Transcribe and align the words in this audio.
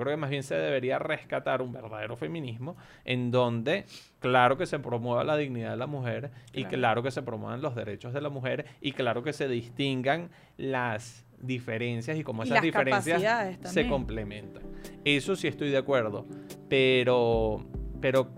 creo 0.00 0.12
que 0.14 0.16
más 0.20 0.30
bien 0.30 0.42
se 0.42 0.54
debería 0.56 0.98
rescatar 0.98 1.62
un 1.62 1.72
verdadero 1.72 2.16
feminismo 2.16 2.76
en 3.04 3.30
donde, 3.30 3.84
claro 4.18 4.56
que 4.56 4.66
se 4.66 4.78
promueva 4.78 5.22
la 5.24 5.36
dignidad 5.36 5.70
de 5.70 5.76
la 5.76 5.86
mujer 5.86 6.30
y 6.52 6.62
Claro. 6.62 6.76
claro 6.76 7.02
que 7.02 7.10
se 7.10 7.22
promuevan 7.22 7.62
los 7.62 7.74
derechos 7.74 8.12
de 8.12 8.20
la 8.20 8.28
mujer 8.28 8.66
y 8.80 8.92
claro 8.92 9.22
que 9.22 9.32
se 9.32 9.48
distingan 9.48 10.30
las 10.56 11.24
diferencias 11.40 12.18
y 12.18 12.24
cómo 12.24 12.42
esas 12.42 12.62
diferencias 12.62 13.22
se 13.62 13.86
complementan. 13.88 14.62
Eso 15.04 15.36
sí 15.36 15.48
estoy 15.48 15.70
de 15.70 15.78
acuerdo, 15.78 16.26
pero, 16.68 17.64
pero 18.00 18.28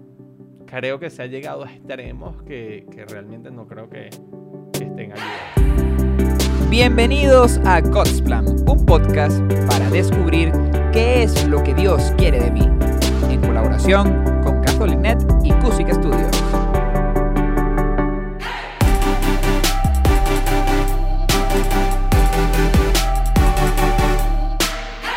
creo 0.67 0.99
que 0.99 1.11
se 1.11 1.23
ha 1.23 1.27
llegado 1.27 1.65
a 1.65 1.73
extremos 1.73 2.43
que, 2.43 2.87
que 2.91 3.05
realmente 3.05 3.51
no 3.51 3.67
creo 3.67 3.91
que, 3.91 4.11
que 4.73 4.85
estén 4.85 5.13
ayudando. 5.13 5.62
Bienvenidos 6.73 7.59
a 7.66 7.82
God's 7.82 8.23
Plan, 8.23 8.46
un 8.48 8.86
podcast 8.86 9.38
para 9.68 9.91
descubrir 9.91 10.50
qué 10.91 11.23
es 11.23 11.46
lo 11.46 11.62
que 11.62 11.75
Dios 11.75 12.14
quiere 12.16 12.41
de 12.41 12.50
mí, 12.50 12.62
en 13.30 13.43
colaboración 13.43 14.24
con 14.42 14.62
Catholic.net 14.62 15.19
y 15.45 15.52
Cusic 15.61 15.92
Studios. 15.92 16.30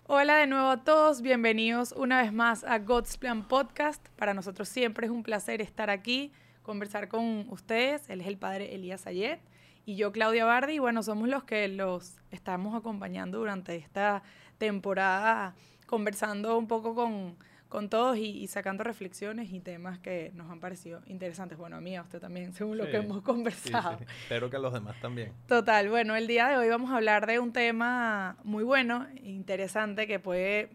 Hola 0.08 0.36
de 0.36 0.48
nuevo 0.48 0.72
a 0.72 0.84
todos, 0.84 1.22
bienvenidos 1.22 1.94
una 1.94 2.22
vez 2.22 2.34
más 2.34 2.66
a 2.66 2.80
God's 2.80 3.16
Plan 3.16 3.48
Podcast. 3.48 4.06
Para 4.18 4.34
nosotros 4.34 4.68
siempre 4.68 5.06
es 5.06 5.12
un 5.14 5.24
placer 5.24 5.62
estar 5.62 5.90
aquí, 5.90 6.34
conversar 6.64 7.08
con 7.08 7.48
ustedes. 7.50 8.10
Él 8.10 8.20
es 8.20 8.28
el 8.28 8.38
padre 8.38 8.76
Elías 8.76 9.08
Ayet 9.08 9.40
y 9.86 9.96
yo, 9.96 10.12
Claudia 10.12 10.46
Bardi. 10.46 10.74
Y 10.74 10.80
bueno, 10.80 11.04
somos 11.04 11.28
los 11.30 11.44
que 11.44 11.68
los 11.68 12.18
estamos 12.32 12.76
acompañando 12.76 13.38
durante 13.40 13.76
esta 13.76 14.24
temporada, 14.58 15.54
conversando 15.86 16.58
un 16.58 16.68
poco 16.68 16.96
con, 16.96 17.36
con 17.70 17.90
todos 17.90 18.18
y, 18.18 18.22
y 18.30 18.48
sacando 18.48 18.84
reflexiones 18.84 19.52
y 19.52 19.60
temas 19.60 20.00
que 20.00 20.32
nos 20.34 20.50
han 20.50 20.60
parecido 20.60 21.02
interesantes. 21.08 21.58
Bueno, 21.58 21.76
a 21.78 21.82
mí, 21.82 21.96
a 21.96 22.02
usted 22.02 22.20
también, 22.20 22.54
según 22.54 22.78
lo 22.78 22.86
Sí, 22.86 22.92
que 22.92 22.98
hemos 22.98 23.18
Sí, 23.18 23.24
conversado. 23.24 23.98
sí. 24.00 24.06
Espero 24.24 24.50
que 24.50 24.56
a 24.56 24.60
los 24.60 24.74
demás 24.74 24.96
también. 25.02 25.34
Total, 25.48 25.90
bueno, 25.90 26.16
el 26.16 26.28
día 26.28 26.48
de 26.48 26.58
hoy 26.58 26.70
vamos 26.70 26.92
a 26.92 26.96
hablar 26.96 27.28
de 27.28 27.40
un 27.40 27.52
tema 27.54 28.38
muy 28.44 28.64
bueno, 28.64 29.06
interesante, 29.24 30.08
que 30.08 30.20
puede 30.20 30.70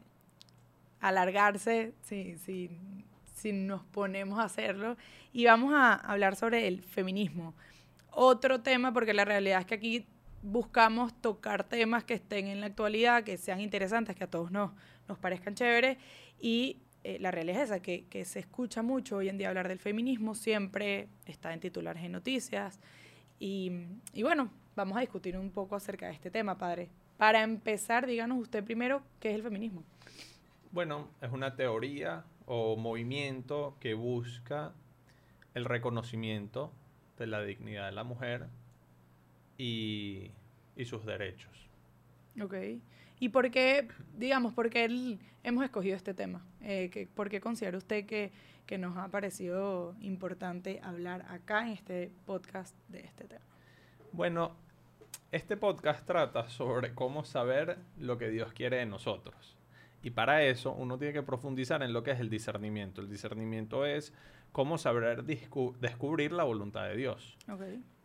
alargarse 1.00 1.94
si, 2.03 2.36
si, 2.38 2.70
si 3.34 3.53
nos 3.53 3.83
ponemos 3.84 4.38
a 4.38 4.44
hacerlo. 4.44 4.97
Y 5.33 5.47
vamos 5.47 5.72
a 5.75 5.94
hablar 5.94 6.36
sobre 6.36 6.66
el 6.69 6.83
feminismo. 6.83 7.55
Otro 8.12 8.61
tema, 8.61 8.92
porque 8.92 9.14
la 9.14 9.25
realidad 9.25 9.61
es 9.61 9.66
que 9.66 9.75
aquí 9.75 10.06
buscamos 10.42 11.12
tocar 11.20 11.64
temas 11.64 12.05
que 12.05 12.14
estén 12.14 12.47
en 12.47 12.61
la 12.61 12.66
actualidad, 12.66 13.25
que 13.25 13.36
sean 13.36 13.61
interesantes, 13.61 14.16
que 14.16 14.25
a 14.25 14.30
todos 14.30 14.50
nos, 14.50 14.72
parezcan 15.20 15.55
chéveres. 15.55 15.98
Y 16.41 16.78
eh, 17.05 17.19
la 17.20 17.31
realidad 17.31 17.62
es 17.62 17.70
esa, 17.70 17.81
que, 17.81 18.05
que 18.06 18.25
se 18.25 18.41
escucha 18.41 18.83
mucho 18.83 19.16
hoy 19.16 19.28
en 19.28 19.38
día 19.38 19.48
hablar 19.48 19.69
del 19.69 19.78
feminismo, 19.78 20.34
siempre 20.34 21.08
está 21.27 21.53
en 21.53 21.61
titulares 21.61 22.03
en 22.05 22.12
noticias. 22.12 22.81
Y, 23.38 23.72
y 24.12 24.22
bueno, 24.22 24.50
vamos 24.77 24.97
a 24.97 25.00
discutir 25.00 25.36
un 25.36 25.50
poco 25.50 25.77
acerca 25.77 26.06
de 26.06 26.12
este 26.12 26.31
tema, 26.31 26.56
padre. 26.56 26.88
Para 27.16 27.42
empezar, 27.42 28.06
díganos 28.06 28.38
usted 28.38 28.64
primero 28.64 29.03
qué 29.19 29.31
es 29.31 29.34
el 29.34 29.42
feminismo. 29.42 29.83
Bueno, 30.72 31.08
es 31.20 31.31
una 31.31 31.56
teoría 31.56 32.25
o 32.47 32.77
movimiento 32.77 33.77
que 33.81 33.94
busca 33.94 34.72
el 35.55 35.64
reconocimiento 35.64 36.72
de 37.20 37.26
la 37.28 37.42
dignidad 37.42 37.86
de 37.86 37.92
la 37.92 38.04
mujer 38.04 38.46
y, 39.58 40.30
y 40.76 40.84
sus 40.84 41.04
derechos. 41.04 41.50
Ok. 42.42 42.54
¿Y 43.18 43.28
por 43.28 43.50
qué, 43.50 43.88
digamos, 44.16 44.54
por 44.54 44.70
qué 44.70 44.84
el- 44.86 45.18
hemos 45.44 45.64
escogido 45.64 45.96
este 45.96 46.14
tema? 46.14 46.44
Eh, 46.62 46.88
que- 46.91 47.06
¿Por 47.06 47.28
qué 47.28 47.41
considera 47.41 47.76
usted 47.76 48.06
que, 48.06 48.32
que 48.66 48.78
nos 48.78 48.96
ha 48.96 49.08
parecido 49.08 49.94
importante 50.00 50.80
hablar 50.82 51.26
acá 51.28 51.62
en 51.66 51.72
este 51.72 52.10
podcast 52.26 52.74
de 52.88 53.00
este 53.00 53.24
tema? 53.24 53.44
Bueno, 54.12 54.56
este 55.32 55.56
podcast 55.56 56.06
trata 56.06 56.48
sobre 56.48 56.94
cómo 56.94 57.25
saber 57.25 57.78
lo 57.98 58.16
que 58.19 58.30
Dios 58.30 58.53
quiere 58.53 58.78
de 58.78 58.86
nosotros. 58.86 59.56
Y 60.03 60.10
para 60.10 60.42
eso 60.44 60.72
uno 60.72 60.97
tiene 60.97 61.12
que 61.12 61.22
profundizar 61.22 61.82
en 61.82 61.92
lo 61.92 62.03
que 62.03 62.12
es 62.12 62.20
el 62.20 62.30
discernimiento. 62.30 63.03
El 63.03 63.10
discernimiento 63.10 63.84
es 63.84 64.14
cómo 64.53 64.78
saber 64.78 65.25
descubrir 65.25 66.33
la 66.33 66.44
voluntad 66.44 66.84
de 66.88 66.97
Dios. 66.97 67.37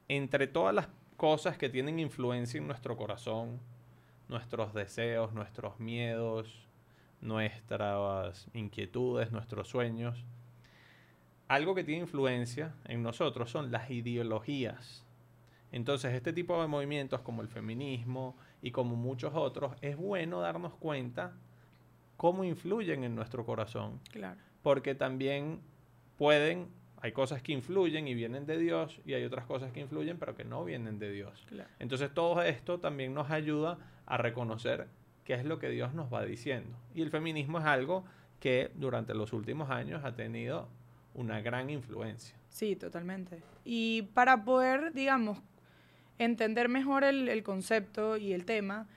Entre 0.07 0.47
todas 0.47 0.73
las 0.75 0.88
cosas 1.17 1.57
que 1.57 1.69
tienen 1.69 2.00
influencia 2.00 2.57
en 2.59 2.67
nuestro 2.67 2.95
corazón, 2.97 3.59
nuestros 4.28 4.73
deseos, 4.73 5.34
nuestros 5.34 5.79
miedos, 5.79 6.67
nuestras 7.22 8.47
inquietudes, 8.53 9.31
nuestros 9.31 9.67
sueños, 9.67 10.23
algo 11.47 11.75
que 11.75 11.84
tiene 11.84 12.01
influencia 12.01 12.73
en 12.85 13.03
nosotros 13.03 13.50
son 13.51 13.72
las 13.72 13.89
ideologías. 13.91 15.05
Entonces, 15.72 16.13
este 16.13 16.34
tipo 16.34 16.59
de 16.61 16.67
movimientos 16.67 17.22
como 17.22 17.41
el 17.41 17.47
feminismo 17.50 18.35
y 18.61 18.72
como 18.72 18.95
muchos 18.95 19.34
otros, 19.35 19.75
es 19.81 19.97
bueno 19.97 20.41
darnos 20.41 20.73
cuenta 20.75 21.34
cómo 22.17 22.44
influyen 22.44 23.03
en 23.03 23.13
nuestro 23.16 23.45
corazón 23.45 24.00
Claro. 24.11 24.39
porque 24.63 24.95
también 24.95 25.59
pueden, 26.17 26.67
hay 27.01 27.11
cosas 27.11 27.41
que 27.41 27.51
influyen 27.51 28.07
y 28.07 28.13
vienen 28.13 28.45
de 28.45 28.57
Dios 28.57 28.99
y 29.05 29.13
hay 29.13 29.23
otras 29.23 29.45
cosas 29.45 29.71
que 29.71 29.79
influyen 29.79 30.17
pero 30.17 30.35
que 30.35 30.43
no 30.43 30.63
vienen 30.63 30.99
de 30.99 31.11
Dios. 31.11 31.45
Claro. 31.47 31.69
Entonces 31.79 32.13
todo 32.13 32.41
esto 32.41 32.79
también 32.79 33.13
nos 33.13 33.31
ayuda 33.31 33.77
a 34.05 34.17
reconocer 34.17 34.87
qué 35.23 35.33
es 35.33 35.45
lo 35.45 35.59
que 35.59 35.69
Dios 35.69 35.93
nos 35.93 36.13
va 36.13 36.23
diciendo. 36.23 36.77
Y 36.93 37.01
el 37.01 37.09
feminismo 37.09 37.59
es 37.59 37.65
algo 37.65 38.05
que 38.39 38.71
durante 38.75 39.13
los 39.13 39.33
últimos 39.33 39.69
años 39.69 40.03
ha 40.03 40.15
tenido 40.15 40.69
una 41.13 41.41
gran 41.41 41.69
influencia. 41.69 42.35
Sí, 42.49 42.75
totalmente. 42.75 43.41
Y 43.63 44.03
para 44.13 44.45
poder, 44.45 44.93
digamos, 44.93 45.39
entender 46.19 46.69
mejor 46.69 47.03
el, 47.03 47.27
el 47.27 47.43
concepto 47.43 48.17
y 48.17 48.33
el 48.33 48.45
tema, 48.45 48.87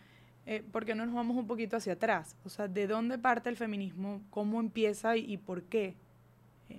eh, 0.46 0.62
¿por 0.70 0.84
qué 0.84 0.94
no 0.94 1.06
nos 1.06 1.14
vamos 1.14 1.36
un 1.36 1.46
poquito 1.46 1.76
hacia 1.76 1.94
atrás? 1.94 2.36
O 2.44 2.48
sea, 2.48 2.68
¿de 2.68 2.86
dónde 2.86 3.18
parte 3.18 3.48
el 3.48 3.56
feminismo? 3.56 4.22
¿Cómo 4.30 4.60
empieza 4.60 5.16
y, 5.16 5.32
y 5.32 5.36
por 5.38 5.64
qué 5.64 5.96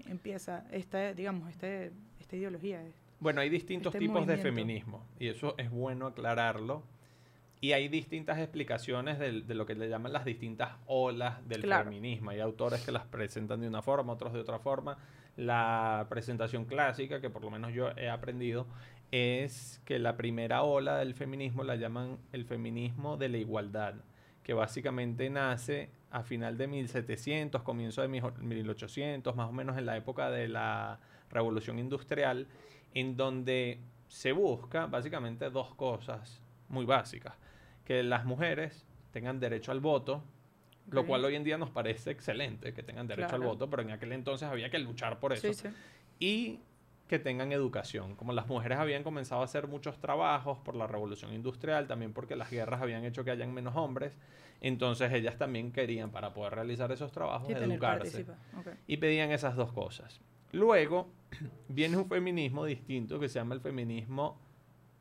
empieza 0.08 0.66
esta, 0.72 1.14
digamos, 1.14 1.50
este, 1.50 1.92
esta 2.20 2.36
ideología? 2.36 2.84
Bueno, 3.20 3.42
hay 3.42 3.50
distintos 3.50 3.94
Este 3.94 4.06
tipos 4.06 4.26
de 4.26 4.38
feminismo 4.38 5.04
y 5.20 5.28
eso 5.28 5.56
es 5.58 5.70
bueno 5.70 6.08
aclararlo. 6.08 6.84
Y 7.62 7.74
hay 7.74 7.90
distintas 7.90 8.40
explicaciones 8.40 9.20
de, 9.20 9.32
lo 9.54 9.66
que 9.66 9.76
le 9.76 9.90
llaman 9.90 10.14
las 10.14 10.24
distintas 10.24 10.78
olas 10.88 11.46
del 11.48 11.62
Claro. 11.62 11.90
feminismo. 11.90 12.30
Hay 12.30 12.40
autores 12.40 12.86
que 12.86 12.94
las 12.94 13.04
presentan 13.04 13.60
de 13.60 13.68
una 13.68 13.82
forma, 13.82 14.14
otros 14.14 14.32
de 14.32 14.40
otra 14.40 14.60
forma. 14.60 14.98
La 15.36 16.08
presentación 16.10 16.64
clásica, 16.64 17.20
que 17.20 17.30
por 17.30 17.42
lo 17.42 17.52
menos 17.52 17.74
yo 17.74 17.90
he 17.98 18.10
aprendido, 18.10 18.66
es 19.12 19.82
que 19.84 20.00
la 20.00 20.16
primera 20.16 20.64
ola 20.64 21.00
del 21.00 21.14
feminismo 21.16 21.66
la 21.66 21.76
llaman 21.76 22.18
el 22.32 22.46
feminismo 22.46 23.18
de 23.18 23.28
la 23.28 23.38
igualdad, 23.38 23.96
que 24.44 24.54
básicamente 24.54 25.30
nace 25.30 25.90
a 26.12 26.24
final 26.24 26.58
de 26.58 26.68
1700, 26.68 27.62
comienzo 27.64 28.02
de 28.02 28.08
mijo- 28.08 28.34
1800, 28.40 29.36
más 29.36 29.50
o 29.50 29.52
menos 29.52 29.78
en 29.78 29.86
la 29.86 29.96
época 29.98 30.30
de 30.32 30.48
la 30.48 31.00
revolución 31.30 31.78
industrial, 31.80 32.48
en 32.94 33.16
donde 33.16 33.80
se 34.08 34.32
busca 34.32 34.88
básicamente 34.88 35.50
dos 35.50 35.76
cosas 35.76 36.42
muy 36.70 36.86
básicas. 36.86 37.34
Que 37.86 38.02
las 38.04 38.26
mujeres 38.26 38.86
tengan 39.12 39.40
derecho 39.40 39.72
al 39.72 39.80
voto, 39.80 40.24
lo 40.90 41.02
cual 41.06 41.24
hoy 41.26 41.36
en 41.36 41.44
día 41.44 41.58
nos 41.60 41.70
parece 41.70 42.10
excelente 42.12 42.74
que 42.74 42.82
tengan 42.82 43.06
derecho 43.08 43.36
al 43.36 43.42
voto, 43.50 43.70
pero 43.70 43.84
en 43.84 43.92
aquel 43.92 44.12
entonces 44.12 44.48
había 44.48 44.70
que 44.72 44.80
luchar 44.80 45.20
por 45.20 45.34
eso. 45.34 45.48
Sí, 45.54 45.54
sí. 45.54 45.70
Y 46.20 46.60
que 47.10 47.20
tengan 47.20 47.52
educación. 47.52 48.16
Como 48.16 48.32
las 48.32 48.48
mujeres 48.48 48.78
habían 48.78 49.04
comenzado 49.04 49.42
a 49.42 49.46
hacer 49.46 49.68
muchos 49.68 50.00
trabajos 50.00 50.60
por 50.60 50.76
la 50.76 50.88
revolución 50.88 51.34
industrial, 51.34 51.88
también 51.88 52.14
porque 52.14 52.36
las 52.36 52.52
guerras 52.52 52.82
habían 52.82 53.04
hecho 53.04 53.26
que 53.26 53.32
hayan 53.32 53.54
menos 53.54 53.76
hombres, 53.76 54.16
entonces 54.62 55.12
ellas 55.12 55.38
también 55.38 55.72
querían, 55.72 56.12
para 56.12 56.34
poder 56.34 56.54
realizar 56.54 56.92
esos 56.92 57.12
trabajos, 57.12 57.48
Sí, 57.48 57.54
educarse 57.54 58.26
y 58.88 58.98
pedían 58.98 59.32
esas 59.32 59.56
dos 59.56 59.74
cosas. 59.74 60.22
Luego 60.52 61.10
viene 61.68 61.98
un 61.98 62.08
feminismo 62.08 62.64
distinto 62.64 63.20
que 63.20 63.28
se 63.28 63.40
llama 63.40 63.56
el 63.56 63.62
feminismo 63.62 64.40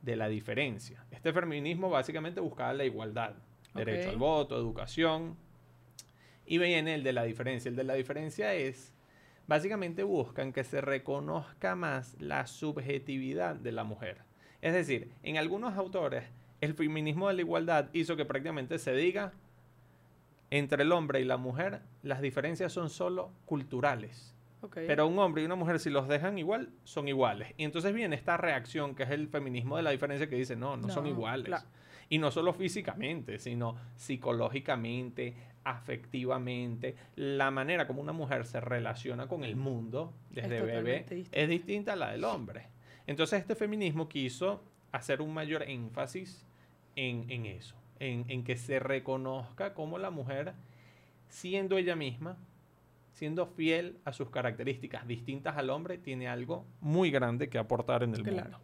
de 0.01 0.17
la 0.17 0.29
diferencia. 0.29 1.05
Este 1.11 1.33
feminismo 1.33 1.91
básicamente 1.91 2.41
buscaba 2.41 2.73
la 2.73 2.85
igualdad, 2.85 3.35
derecho 3.75 4.09
al 4.09 4.17
voto, 4.17 4.57
educación. 4.57 5.37
Y 6.47 6.57
viene 6.57 6.95
el 6.95 7.03
de 7.03 7.13
la 7.13 7.25
diferencia. 7.25 7.69
El 7.69 7.77
de 7.77 7.85
la 7.85 7.93
diferencia 7.93 8.55
es, 8.55 8.95
básicamente 9.49 10.05
buscan 10.05 10.53
que 10.53 10.63
se 10.63 10.81
reconozca 10.81 11.75
más 11.75 12.15
la 12.21 12.47
subjetividad 12.47 13.57
de 13.57 13.73
la 13.73 13.83
mujer. 13.83 14.19
Es 14.63 14.73
decir, 14.75 15.11
en 15.25 15.39
algunos 15.39 15.77
autores, 15.77 16.25
el 16.61 16.75
feminismo 16.75 17.29
de 17.29 17.35
la 17.35 17.41
igualdad 17.41 17.89
hizo 17.93 18.15
que 18.17 18.25
prácticamente 18.25 18.79
se 18.79 18.93
diga, 18.93 19.33
entre 20.51 20.83
el 20.83 20.93
hombre 20.93 21.21
y 21.21 21.25
la 21.25 21.37
mujer, 21.37 21.81
las 22.03 22.21
diferencias 22.21 22.73
son 22.73 22.91
solo 22.91 23.31
culturales. 23.47 24.35
Pero 24.75 25.07
un 25.07 25.19
hombre 25.21 25.43
y 25.43 25.45
una 25.45 25.55
mujer, 25.55 25.79
si 25.79 25.89
los 25.89 26.09
dejan 26.09 26.37
igual, 26.37 26.71
son 26.83 27.07
iguales. 27.07 27.55
Y 27.57 27.65
entonces 27.65 27.95
viene 27.95 28.17
esta 28.17 28.37
reacción, 28.37 28.97
que 28.97 29.05
es 29.05 29.11
el 29.11 29.29
feminismo 29.29 29.77
de 29.77 29.85
la 29.85 29.91
diferencia, 29.91 30.29
que 30.29 30.35
dice, 30.35 30.57
no, 30.57 30.77
no, 30.77 30.89
son 30.89 31.05
No, 31.05 31.11
iguales. 31.11 31.47
claro. 31.47 31.65
Y 32.09 32.19
no 32.19 32.31
solo 32.31 32.53
físicamente, 32.53 33.39
sino 33.39 33.77
psicológicamente, 33.97 35.35
afectivamente, 35.65 36.97
la 37.17 37.51
manera 37.51 37.87
como 37.87 38.01
una 38.01 38.13
mujer 38.13 38.47
se 38.47 38.61
relaciona 38.61 39.29
con 39.29 39.45
el 39.45 39.57
mundo 39.57 40.15
desde 40.31 40.63
bebé 40.63 41.05
es 41.31 41.49
distinta 41.49 41.93
a 41.93 41.97
la 41.97 42.13
del 42.13 42.25
hombre. 42.25 42.69
Entonces 43.07 43.41
este 43.41 43.55
feminismo 43.55 44.09
quiso 44.09 44.65
hacer 44.93 45.21
un 45.21 45.35
mayor 45.35 45.63
énfasis 45.63 46.47
en, 46.97 47.47
eso, 47.47 47.77
en, 48.01 48.25
en 48.29 48.43
que 48.43 48.57
se 48.57 48.81
reconozca 48.81 49.75
como 49.75 49.99
la 49.99 50.11
mujer, 50.11 50.55
siendo 51.29 51.79
ella 51.79 51.95
misma, 51.95 52.39
siendo 53.13 53.47
fiel 53.47 53.99
a 54.05 54.13
sus 54.13 54.31
características 54.31 55.07
distintas 55.07 55.57
al 55.57 55.71
hombre, 55.71 55.99
tiene 55.99 56.29
algo 56.29 56.65
muy 56.81 57.11
grande 57.11 57.49
que 57.49 57.59
aportar 57.59 58.03
en 58.03 58.15
el 58.15 58.25
mundo. 58.25 58.61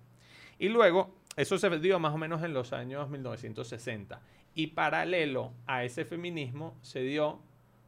Y 0.59 0.69
luego, 0.69 1.15
eso 1.37 1.59
se 1.59 1.79
dio 1.79 1.99
más 1.99 2.15
o 2.15 2.19
menos 2.19 2.43
en 2.43 2.55
los 2.55 2.73
años 2.73 3.11
1960. 3.11 4.21
Y 4.55 4.69
paralelo 4.69 5.53
a 5.67 5.85
ese 5.85 6.05
feminismo 6.05 6.77
se 6.83 7.01
dio 7.01 7.41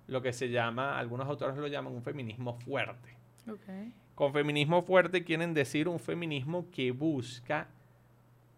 lo 0.09 0.23
que 0.23 0.33
se 0.33 0.49
llama, 0.51 0.99
algunos 0.99 1.29
autores 1.29 1.57
lo 1.57 1.67
llaman 1.67 1.93
un 1.93 2.03
feminismo 2.03 2.55
fuerte. 2.61 3.17
Con 4.15 4.33
feminismo 4.33 4.83
fuerte 4.83 5.25
quieren 5.25 5.55
decir 5.55 5.89
un 5.89 5.99
feminismo 5.99 6.71
que 6.71 6.91
busca 6.91 7.69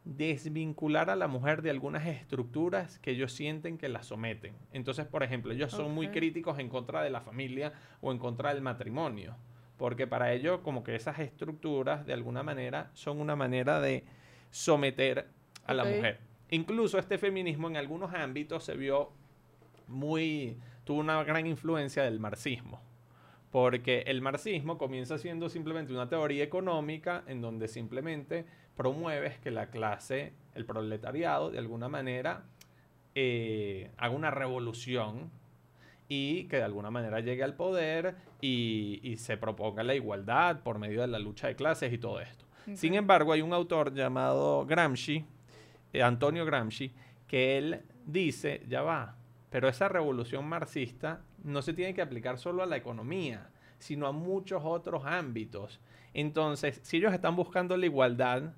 desvincular 0.04 1.10
a 1.10 1.16
la 1.16 1.28
mujer 1.28 1.60
de 1.60 1.68
algunas 1.68 2.06
estructuras 2.06 2.98
que 2.98 3.10
ellos 3.10 3.32
sienten 3.32 3.76
que 3.76 3.90
la 3.90 4.02
someten. 4.02 4.54
Entonces, 4.72 5.06
por 5.06 5.22
ejemplo, 5.22 5.52
ellos 5.52 5.70
son 5.70 5.94
muy 5.94 6.08
críticos 6.08 6.58
en 6.58 6.70
contra 6.70 7.02
de 7.02 7.10
la 7.10 7.20
familia 7.20 7.74
o 8.00 8.10
en 8.10 8.18
contra 8.18 8.54
del 8.54 8.62
matrimonio, 8.62 9.36
porque 9.76 10.06
para 10.06 10.32
ellos 10.32 10.60
como 10.60 10.82
que 10.82 10.94
esas 10.94 11.18
estructuras 11.18 12.06
de 12.06 12.14
alguna 12.14 12.42
manera 12.42 12.90
son 12.94 13.20
una 13.20 13.36
manera 13.36 13.80
de 13.80 14.04
someter 14.50 15.28
a 15.64 15.74
la 15.74 15.84
mujer. 15.84 16.20
Incluso 16.50 16.98
este 16.98 17.18
feminismo 17.18 17.68
en 17.68 17.76
algunos 17.76 18.14
ámbitos 18.14 18.64
se 18.64 18.74
vio 18.74 19.12
muy, 19.86 20.58
tuvo 20.84 21.00
una 21.00 21.22
gran 21.24 21.46
influencia 21.46 22.02
del 22.02 22.20
marxismo. 22.20 22.80
Porque 23.50 24.04
el 24.06 24.20
marxismo 24.20 24.76
comienza 24.76 25.16
siendo 25.18 25.48
simplemente 25.48 25.92
una 25.92 26.08
teoría 26.08 26.44
económica 26.44 27.24
en 27.26 27.40
donde 27.40 27.66
simplemente 27.68 28.44
promueves 28.76 29.38
que 29.38 29.50
la 29.50 29.70
clase, 29.70 30.34
el 30.54 30.66
proletariado, 30.66 31.50
de 31.50 31.58
alguna 31.58 31.88
manera 31.88 32.44
eh, 33.14 33.90
haga 33.96 34.14
una 34.14 34.30
revolución 34.30 35.30
y 36.08 36.44
que 36.44 36.56
de 36.56 36.62
alguna 36.62 36.90
manera 36.90 37.20
llegue 37.20 37.42
al 37.42 37.54
poder 37.54 38.16
y, 38.40 39.16
se 39.18 39.36
proponga 39.36 39.82
la 39.82 39.94
igualdad 39.94 40.62
por 40.62 40.78
medio 40.78 41.00
de 41.00 41.08
la 41.08 41.18
lucha 41.18 41.48
de 41.48 41.56
clases 41.56 41.92
y 41.92 41.98
todo 41.98 42.20
esto. 42.20 42.46
Sin 42.74 42.94
embargo, 42.94 43.32
hay 43.32 43.42
un 43.42 43.52
autor 43.52 43.94
llamado 43.94 44.66
Gramsci, 44.66 45.24
eh, 45.92 46.02
Antonio 46.02 46.44
Gramsci, 46.44 46.92
que 47.26 47.58
él 47.58 47.82
dice, 48.04 48.62
ya 48.68 48.82
va, 48.82 49.16
pero 49.50 49.68
esa 49.68 49.88
revolución 49.88 50.48
marxista 50.48 51.22
no 51.44 51.62
se 51.62 51.72
tiene 51.72 51.94
que 51.94 52.02
aplicar 52.02 52.38
solo 52.38 52.62
a 52.62 52.66
la 52.66 52.76
economía, 52.76 53.50
sino 53.78 54.06
a 54.06 54.12
muchos 54.12 54.62
otros 54.64 55.04
ámbitos. 55.04 55.80
Entonces, 56.14 56.80
si 56.82 56.98
ellos 56.98 57.12
están 57.12 57.36
buscando 57.36 57.76
la 57.76 57.86
igualdad, 57.86 58.54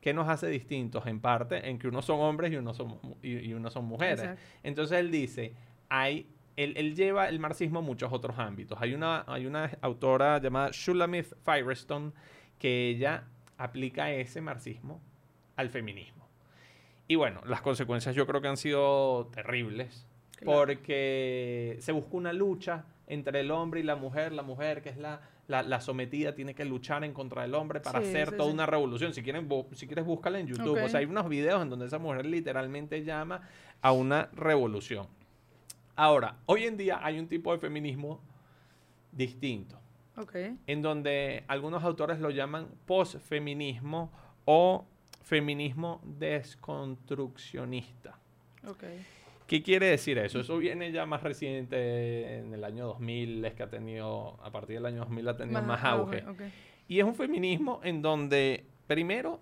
¿qué 0.00 0.14
nos 0.14 0.28
hace 0.28 0.48
distintos? 0.48 1.06
En 1.06 1.20
parte, 1.20 1.68
en 1.68 1.78
que 1.78 1.88
unos 1.88 2.04
son 2.04 2.20
hombres 2.20 2.52
y 2.52 2.56
unos 2.56 2.76
son, 2.76 2.98
y, 3.22 3.52
unos 3.52 3.72
son 3.72 3.84
mujeres. 3.84 4.30
Entonces, 4.62 4.98
él 4.98 5.10
dice, 5.10 5.54
hay 5.88 6.28
él, 6.56 6.94
lleva 6.94 7.28
el 7.28 7.38
marxismo 7.38 7.80
a 7.80 7.82
muchos 7.82 8.12
otros 8.12 8.38
ámbitos. 8.38 8.78
Hay 8.80 8.94
una, 8.94 9.24
hay 9.26 9.46
una 9.46 9.70
autora 9.82 10.40
llamada 10.40 10.70
Shulamith 10.72 11.34
Firestone 11.44 12.12
que 12.58 12.88
ella 12.88 13.24
aplica 13.58 14.10
ese 14.10 14.40
marxismo 14.40 15.00
al 15.56 15.70
feminismo. 15.70 16.28
Y 17.08 17.14
bueno, 17.14 17.40
las 17.46 17.62
consecuencias 17.62 18.14
yo 18.14 18.26
creo 18.26 18.40
que 18.40 18.48
han 18.48 18.56
sido 18.56 19.28
terribles 19.32 20.06
porque 20.44 21.76
se 21.80 21.92
busca 21.92 22.16
una 22.16 22.32
lucha 22.32 22.84
entre 23.06 23.40
el 23.40 23.50
hombre 23.50 23.80
y 23.80 23.82
la 23.84 23.96
mujer, 23.96 24.32
la 24.32 24.42
mujer 24.42 24.82
que 24.82 24.90
es 24.90 24.96
la, 24.96 25.20
la, 25.46 25.80
sometida 25.80 26.34
tiene 26.34 26.54
que 26.54 26.64
luchar 26.64 27.04
en 27.04 27.12
contra 27.12 27.42
del 27.42 27.54
hombre 27.54 27.80
para 27.80 28.00
hacer 28.00 28.36
toda 28.36 28.52
una 28.52 28.66
revolución. 28.66 29.14
Si, 29.14 29.22
quieren, 29.22 29.48
si 29.72 29.86
quieres, 29.86 30.04
búscala 30.04 30.38
en 30.40 30.48
YouTube. 30.48 30.82
O 30.82 30.88
sea, 30.88 31.00
hay 31.00 31.06
unos 31.06 31.28
videos 31.28 31.62
en 31.62 31.70
donde 31.70 31.86
esa 31.86 31.98
mujer 31.98 32.26
literalmente 32.26 33.04
llama 33.04 33.48
a 33.80 33.92
una 33.92 34.28
revolución. 34.32 35.06
Ahora, 35.94 36.36
hoy 36.46 36.64
en 36.64 36.76
día 36.76 37.00
hay 37.02 37.18
un 37.18 37.28
tipo 37.28 37.52
de 37.52 37.58
feminismo 37.58 38.20
distinto. 39.12 39.78
En 40.66 40.82
donde 40.82 41.44
algunos 41.48 41.82
autores 41.84 42.20
lo 42.20 42.30
llaman 42.30 42.68
posfeminismo 42.86 44.10
o 44.44 44.84
feminismo 45.22 46.00
desconstruccionista. 46.04 48.18
Okay. 48.66 49.04
¿Qué 49.46 49.62
quiere 49.62 49.86
decir 49.86 50.18
eso? 50.18 50.40
Eso 50.40 50.58
viene 50.58 50.90
ya 50.90 51.06
más 51.06 51.22
reciente 51.22 52.38
en 52.38 52.52
el 52.52 52.64
año 52.64 52.86
2000, 52.86 53.44
es 53.44 53.54
que 53.54 53.62
ha 53.62 53.70
tenido, 53.70 54.38
a 54.42 54.50
partir 54.50 54.76
del 54.76 54.86
año 54.86 55.00
2000 55.00 55.28
ha 55.28 55.36
tenido 55.36 55.62
más, 55.62 55.84
auge. 55.84 56.24
Y 56.88 56.98
es 56.98 57.04
un 57.04 57.14
feminismo 57.14 57.80
en 57.84 58.02
donde, 58.02 58.64
primero, 58.86 59.40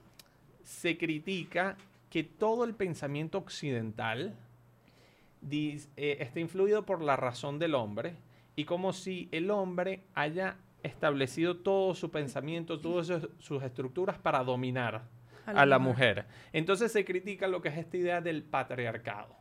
se 0.62 0.99
critica 0.99 1.77
que 2.11 2.25
todo 2.25 2.65
el 2.65 2.75
pensamiento 2.75 3.38
occidental 3.38 4.35
eh, 5.50 5.81
está 5.97 6.41
influido 6.41 6.85
por 6.85 7.03
la 7.03 7.17
razón 7.17 7.59
del 7.59 7.75
hombre 7.75 8.15
y 8.56 8.65
como 8.65 8.93
si 8.93 9.29
el 9.32 9.50
hombre 9.50 10.00
haya 10.15 10.56
establecido 10.85 11.57
todo 11.57 11.95
su 11.95 12.11
pensamiento, 12.11 12.81
todas 12.81 13.11
sus 13.39 13.63
estructuras 13.63 14.19
para 14.19 14.45
dominar 14.45 15.03
a 15.47 15.67
la, 15.67 15.79
mujer. 15.79 16.27
Entonces 16.53 16.93
se 16.93 17.05
critica 17.05 17.49
lo 17.49 17.61
que 17.61 17.69
es 17.69 17.79
esta 17.79 17.97
idea 17.97 18.21
del 18.21 18.43
patriarcado. 18.43 19.35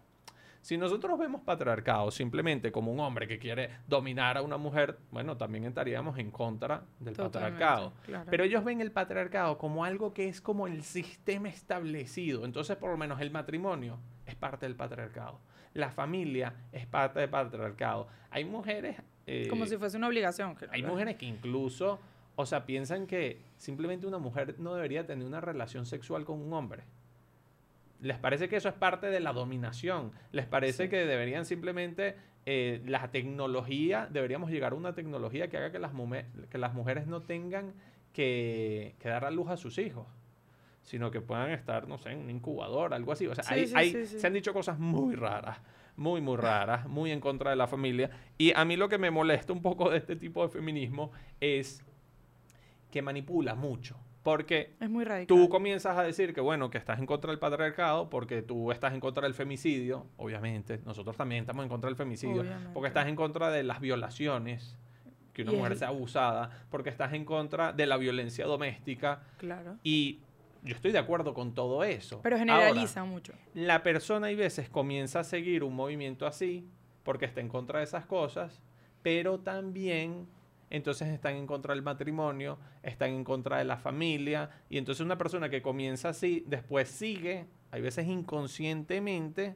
Si 0.61 0.77
nosotros 0.77 1.19
vemos 1.19 1.41
patriarcado 1.41 2.09
simplemente 2.09 2.71
como 2.71 2.91
un 2.93 3.01
hombre 3.01 3.27
que 3.27 3.37
quiere 3.37 3.69
dominar 3.85 4.37
a 4.37 4.41
una 4.41 4.55
mujer, 4.55 4.97
bueno, 5.11 5.35
también 5.35 5.65
estaríamos 5.65 6.17
en 6.17 6.31
contra 6.31 6.83
del 7.01 7.15
patriarcado. 7.15 7.91
Pero 8.29 8.45
ellos 8.45 8.63
ven 8.63 8.79
el 8.79 8.91
patriarcado 8.91 9.57
como 9.57 9.83
algo 9.83 10.13
que 10.13 10.29
es 10.29 10.39
como 10.39 10.67
el 10.67 10.83
sistema 10.83 11.49
establecido. 11.49 12.45
Entonces, 12.45 12.77
por 12.77 12.91
lo 12.91 12.97
menos 12.97 13.19
el 13.19 13.29
matrimonio 13.29 13.99
es 14.25 14.35
parte 14.35 14.65
del 14.65 14.77
patriarcado. 14.77 15.41
La 15.73 15.91
familia 15.91 16.53
es 16.71 16.87
parte 16.87 17.19
del 17.19 17.29
patriarcado. 17.29 18.07
Hay 18.29 18.45
mujeres... 18.45 18.95
Eh, 19.25 19.47
como 19.49 19.65
si 19.65 19.77
fuese 19.77 19.97
una 19.97 20.07
obligación. 20.07 20.55
Hay 20.69 20.83
mujeres 20.83 21.15
que 21.15 21.25
incluso, 21.25 21.99
o 22.35 22.45
sea, 22.45 22.65
piensan 22.65 23.07
que 23.07 23.39
simplemente 23.57 24.05
una 24.05 24.17
mujer 24.17 24.55
no 24.59 24.75
debería 24.75 25.05
tener 25.05 25.25
una 25.25 25.41
relación 25.41 25.85
sexual 25.85 26.25
con 26.25 26.41
un 26.41 26.53
hombre. 26.53 26.83
Les 28.01 28.17
parece 28.17 28.49
que 28.49 28.57
eso 28.57 28.67
es 28.67 28.75
parte 28.75 29.07
de 29.07 29.21
la 29.21 29.31
dominación. 29.31 30.11
Les 30.31 30.45
parece 30.45 30.89
que 30.89 31.05
deberían 31.05 31.45
simplemente 31.45 32.15
eh, 32.45 32.81
la 32.85 33.09
tecnología, 33.11 34.09
deberíamos 34.11 34.51
llegar 34.51 34.73
a 34.73 34.75
una 34.75 34.93
tecnología 34.93 35.47
que 35.49 35.55
haga 35.55 35.71
que 35.71 35.79
las, 35.79 35.91
que 36.49 36.57
las 36.57 36.73
mujeres 36.73 37.07
no 37.07 37.21
tengan 37.21 37.73
que, 38.11 38.95
dar 39.03 39.23
a 39.23 39.31
luz 39.31 39.49
a 39.49 39.55
sus 39.57 39.77
hijos, 39.77 40.05
sino 40.83 41.09
que 41.09 41.21
puedan 41.21 41.51
estar, 41.51 41.87
no 41.87 41.97
sé, 41.97 42.11
en 42.11 42.19
un 42.19 42.29
incubador, 42.29 42.93
algo 42.93 43.11
así. 43.11 43.25
O 43.25 43.33
sea, 43.33 43.43
se 43.43 44.27
han 44.27 44.33
dicho 44.33 44.53
cosas 44.53 44.77
muy 44.77 45.15
raras, 45.15 45.57
muy, 45.95 46.21
muy 46.21 46.37
raras, 46.37 46.87
muy 46.87 47.11
en 47.11 47.19
contra 47.19 47.49
de 47.49 47.55
la 47.55 47.67
familia. 47.67 48.11
Y 48.37 48.53
a 48.53 48.63
mí 48.65 48.75
lo 48.75 48.89
que 48.89 48.97
me 48.97 49.09
molesta 49.09 49.53
un 49.53 49.61
poco 49.61 49.89
de 49.89 49.97
este 49.97 50.15
tipo 50.15 50.43
de 50.43 50.49
feminismo 50.49 51.11
es 51.39 51.83
que 52.91 53.01
manipula 53.01 53.55
mucho. 53.55 53.97
Porque 54.23 54.75
tú 55.27 55.49
comienzas 55.49 55.97
a 55.97 56.03
decir 56.03 56.33
que, 56.33 56.39
bueno, 56.39 56.69
que 56.69 56.77
estás 56.77 56.97
en 56.99 57.05
contra 57.05 57.31
del 57.31 57.39
patriarcado, 57.39 58.09
porque 58.09 58.41
tú 58.41 58.71
estás 58.71 58.93
en 58.93 59.01
contra 59.01 59.23
del 59.23 59.33
femicidio, 59.33 60.07
obviamente. 60.15 60.79
Nosotros 60.85 61.17
también 61.17 61.41
estamos 61.41 61.63
en 61.63 61.69
contra 61.69 61.89
del 61.89 61.97
femicidio, 61.97 62.45
porque 62.73 62.87
estás 62.87 63.07
en 63.07 63.17
contra 63.17 63.51
de 63.51 63.63
las 63.63 63.81
violaciones, 63.81 64.77
que 65.33 65.41
una 65.41 65.51
mujer 65.51 65.75
sea 65.75 65.89
abusada, 65.89 66.65
porque 66.69 66.89
estás 66.89 67.11
en 67.11 67.25
contra 67.25 67.73
de 67.73 67.85
la 67.85 67.97
violencia 67.97 68.45
doméstica. 68.45 69.23
Claro. 69.39 69.77
Y 69.83 70.21
yo 70.63 70.75
estoy 70.75 70.91
de 70.91 70.99
acuerdo 70.99 71.33
con 71.33 71.53
todo 71.53 71.83
eso. 71.83 72.21
Pero 72.21 72.37
generaliza 72.37 73.03
mucho. 73.03 73.33
La 73.53 73.83
persona, 73.83 74.27
hay 74.27 74.35
veces, 74.35 74.69
comienza 74.69 75.19
a 75.19 75.23
seguir 75.23 75.63
un 75.63 75.75
movimiento 75.75 76.25
así, 76.25 76.67
porque 77.03 77.25
está 77.25 77.41
en 77.41 77.49
contra 77.49 77.79
de 77.79 77.85
esas 77.85 78.05
cosas, 78.05 78.61
pero 79.01 79.39
también 79.39 80.27
entonces 80.69 81.09
están 81.09 81.35
en 81.35 81.45
contra 81.45 81.75
del 81.75 81.83
matrimonio, 81.83 82.57
están 82.81 83.11
en 83.11 83.23
contra 83.23 83.57
de 83.57 83.65
la 83.65 83.77
familia, 83.77 84.49
y 84.69 84.77
entonces 84.77 85.05
una 85.05 85.17
persona 85.17 85.49
que 85.49 85.61
comienza 85.61 86.09
así, 86.09 86.43
después 86.47 86.89
sigue, 86.89 87.45
hay 87.69 87.81
veces 87.81 88.07
inconscientemente, 88.07 89.55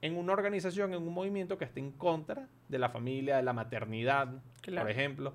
en 0.00 0.16
una 0.16 0.32
organización, 0.32 0.92
en 0.94 1.02
un 1.02 1.14
movimiento 1.14 1.58
que 1.58 1.64
esté 1.64 1.80
en 1.80 1.92
contra 1.92 2.48
de 2.68 2.78
la 2.78 2.88
familia, 2.88 3.36
de 3.36 3.42
la 3.42 3.52
maternidad, 3.52 4.28
por 4.62 4.90
ejemplo. 4.90 5.32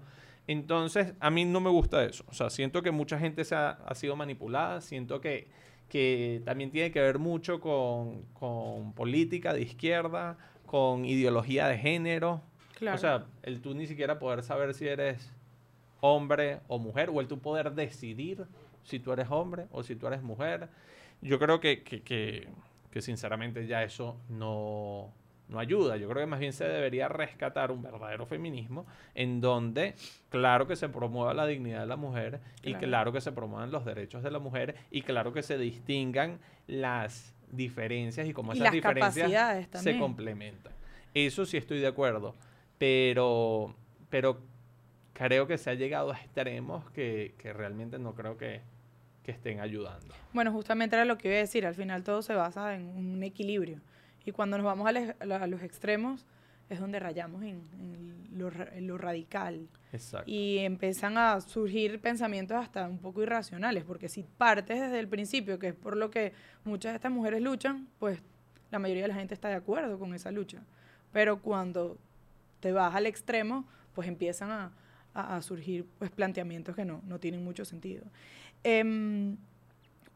Entonces, 0.48 1.14
a 1.20 1.30
mí 1.30 1.46
no 1.46 1.60
me 1.62 1.70
gusta 1.70 2.04
eso. 2.04 2.26
O 2.28 2.34
sea, 2.34 2.50
siento 2.50 2.82
que 2.82 2.92
mucha 2.92 3.18
gente 3.18 3.46
se 3.46 3.56
ha, 3.56 3.78
sido 3.96 4.16
manipulada, 4.16 4.82
siento 4.82 5.22
que, 5.22 5.48
que 5.90 6.42
también 6.46 6.72
tiene 6.72 6.92
que 6.92 7.00
ver 7.00 7.20
mucho 7.20 7.60
con, 7.60 8.24
con 8.34 8.94
política 8.94 9.54
de 9.54 9.62
izquierda, 9.62 10.38
con 10.66 11.06
ideología 11.06 11.68
de 11.68 11.78
género, 11.78 12.42
o 12.92 12.98
sea, 12.98 13.26
el 13.44 13.62
tú 13.62 13.74
ni 13.74 13.88
siquiera 13.88 14.20
poder 14.20 14.44
saber 14.44 14.74
si 14.74 14.88
eres 14.88 15.32
hombre 16.02 16.60
o 16.68 16.80
mujer, 16.80 17.10
o 17.10 17.22
el 17.22 17.28
tú 17.28 17.40
poder 17.40 17.72
decidir 17.74 18.46
si 18.84 19.00
tú 19.00 19.14
eres 19.14 19.28
hombre 19.30 19.68
o 19.72 19.84
si 19.84 19.96
tú 19.96 20.08
eres 20.08 20.22
mujer. 20.22 20.70
Yo 21.22 21.40
creo 21.40 21.60
que, 21.60 21.84
que 21.84 23.02
sinceramente 23.02 23.66
ya 23.68 23.84
eso 23.84 24.18
no, 24.28 25.14
no 25.50 25.60
ayuda. 25.60 25.98
Yo 25.98 26.08
creo 26.10 26.22
que 26.24 26.28
más 26.28 26.40
bien 26.40 26.54
se 26.54 26.66
debería 26.66 27.08
rescatar 27.08 27.72
un 27.72 27.82
verdadero 27.82 28.26
feminismo 28.26 28.86
en 29.14 29.42
donde, 29.42 29.96
claro 30.30 30.68
que 30.68 30.76
se 30.76 30.90
promueva 30.90 31.34
la 31.34 31.46
dignidad 31.46 31.82
de 31.82 31.86
la 31.88 31.96
mujer 31.98 32.40
y 32.64 32.74
Claro. 32.76 33.12
que 33.12 33.22
se 33.22 33.32
promuevan 33.32 33.72
los 33.72 33.86
derechos 33.86 34.24
de 34.24 34.32
la 34.32 34.40
mujer 34.40 34.76
y 34.90 35.02
claro 35.02 35.34
que 35.34 35.44
se 35.44 35.58
distingan 35.58 36.40
las 36.68 37.36
diferencias 37.52 38.28
y 38.28 38.34
cómo 38.34 38.54
esas 38.54 38.64
las 38.64 38.74
diferencias 38.74 39.68
se 39.74 40.00
complementan. 40.00 40.74
Eso 41.14 41.46
sí 41.46 41.58
estoy 41.58 41.80
de 41.80 41.88
acuerdo, 41.88 42.34
pero, 42.80 43.76
pero 44.10 44.40
creo 45.14 45.46
que 45.46 45.58
se 45.58 45.70
ha 45.70 45.74
llegado 45.76 46.12
a 46.12 46.16
extremos 46.18 46.90
que, 46.92 47.36
que 47.38 47.54
realmente 47.54 48.00
no 48.00 48.16
creo 48.16 48.38
que, 48.38 48.62
que 49.24 49.32
estén 49.32 49.60
ayudando. 49.60 50.14
Bueno, 50.34 50.52
justamente 50.52 50.96
era 50.96 51.06
lo 51.06 51.18
que 51.18 51.28
iba 51.28 51.38
a 51.38 51.42
decir. 51.42 51.66
Al 51.68 51.76
final 51.76 52.04
todo 52.04 52.22
se 52.24 52.34
basa 52.34 52.76
en 52.76 52.88
un 52.88 53.22
equilibrio. 53.24 53.80
Y 54.26 54.32
cuando 54.32 54.58
nos 54.58 54.66
vamos 54.66 54.88
a, 54.88 54.92
les- 54.92 55.16
a 55.22 55.48
los 55.48 55.62
extremos 55.62 56.26
es 56.70 56.80
donde 56.80 57.00
rayamos 57.00 57.44
en, 57.44 57.62
en 57.80 58.28
lo, 58.38 58.50
en 58.52 58.88
lo 58.88 58.98
radical. 58.98 59.68
Exacto. 59.92 60.30
Y 60.32 60.60
empiezan 60.60 61.18
a 61.18 61.40
surgir 61.42 62.00
pensamientos 62.00 62.58
hasta 62.58 62.88
un 62.88 63.00
poco 63.00 63.22
irracionales, 63.22 63.84
porque 63.84 64.08
si 64.10 64.24
partes 64.24 64.80
desde 64.80 65.00
el 65.00 65.08
principio, 65.08 65.60
que 65.60 65.68
es 65.70 65.76
por 65.76 65.98
lo 65.98 66.10
que 66.10 66.32
muchas 66.64 66.94
de 66.94 66.96
estas 66.96 67.12
mujeres 67.12 67.42
luchan, 67.42 67.88
pues 68.00 68.20
la 68.72 68.80
mayoría 68.80 69.04
de 69.04 69.10
la 69.10 69.16
gente 69.16 69.34
está 69.34 69.50
de 69.50 69.56
acuerdo 69.56 70.00
con 70.00 70.14
esa 70.16 70.32
lucha. 70.32 70.64
Pero 71.12 71.42
cuando 71.42 71.98
te 72.60 72.72
vas 72.72 72.96
al 72.96 73.06
extremo, 73.06 73.66
pues 73.94 74.08
empiezan 74.08 74.50
a, 74.50 74.72
a- 75.14 75.36
a 75.36 75.42
surgir 75.44 75.86
pues, 76.00 76.10
planteamientos 76.12 76.76
que 76.76 76.86
no, 76.86 77.02
no 77.06 77.20
tienen 77.20 77.44
mucho 77.44 77.66
sentido. 77.66 78.06
Em, 78.64 79.38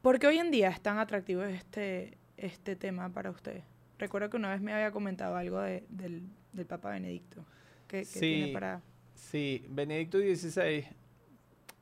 ¿Por 0.02 0.18
qué 0.20 0.28
hoy 0.28 0.38
en 0.38 0.50
día 0.52 0.70
es 0.70 0.80
tan 0.82 0.98
atractivo 1.00 1.44
este, 1.44 2.18
este 2.38 2.76
tema 2.76 3.10
para 3.10 3.30
usted? 3.30 3.62
Recuerdo 4.00 4.30
que 4.30 4.38
una 4.38 4.50
vez 4.52 4.62
me 4.62 4.74
había 4.74 4.92
comentado 4.92 5.36
algo 5.36 5.60
de- 5.62 5.84
del, 5.90 6.24
del 6.54 6.66
Papa 6.66 6.90
Benedicto. 6.92 7.44
que 7.88 8.04
Sí. 8.06 8.20
tiene 8.20 8.54
para...? 8.54 8.82
Sí, 9.16 9.66
Benedicto 9.70 10.20
XVI 10.20 10.86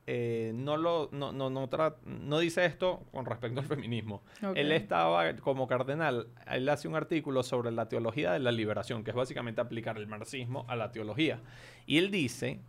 eh, 0.07 0.51
no, 0.53 0.77
lo, 0.77 1.09
no, 1.11 1.31
no, 1.31 1.49
no, 1.49 1.67
no 2.05 2.39
dice 2.39 2.63
esto 2.63 3.03
con 3.11 3.25
respecto 3.25 3.59
al 3.59 3.65
feminismo. 3.65 4.21
Él 4.53 4.71
estaba 4.71 5.35
como 5.37 5.67
cardenal, 5.67 6.27
él 6.51 6.69
hace 6.69 6.87
un 6.87 6.95
artículo 6.95 7.41
sobre 7.41 7.71
la 7.71 7.89
teología 7.89 8.31
de 8.33 8.39
la 8.39 8.51
liberación, 8.51 9.03
que 9.03 9.09
es 9.09 9.15
básicamente 9.15 9.61
aplicar 9.61 9.97
el 9.97 10.05
marxismo 10.05 10.63
a 10.67 10.75
la 10.75 10.91
teología. 10.91 11.39
Y 11.87 11.97
él 11.97 12.11
dice 12.11 12.59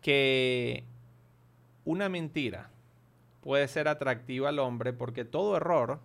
que 0.00 0.84
una 1.84 2.08
mentira 2.08 2.70
puede 3.42 3.68
ser 3.68 3.86
atractiva 3.88 4.48
al 4.48 4.58
hombre 4.58 4.92
porque 4.94 5.24
todo 5.26 5.56
error 5.58 6.00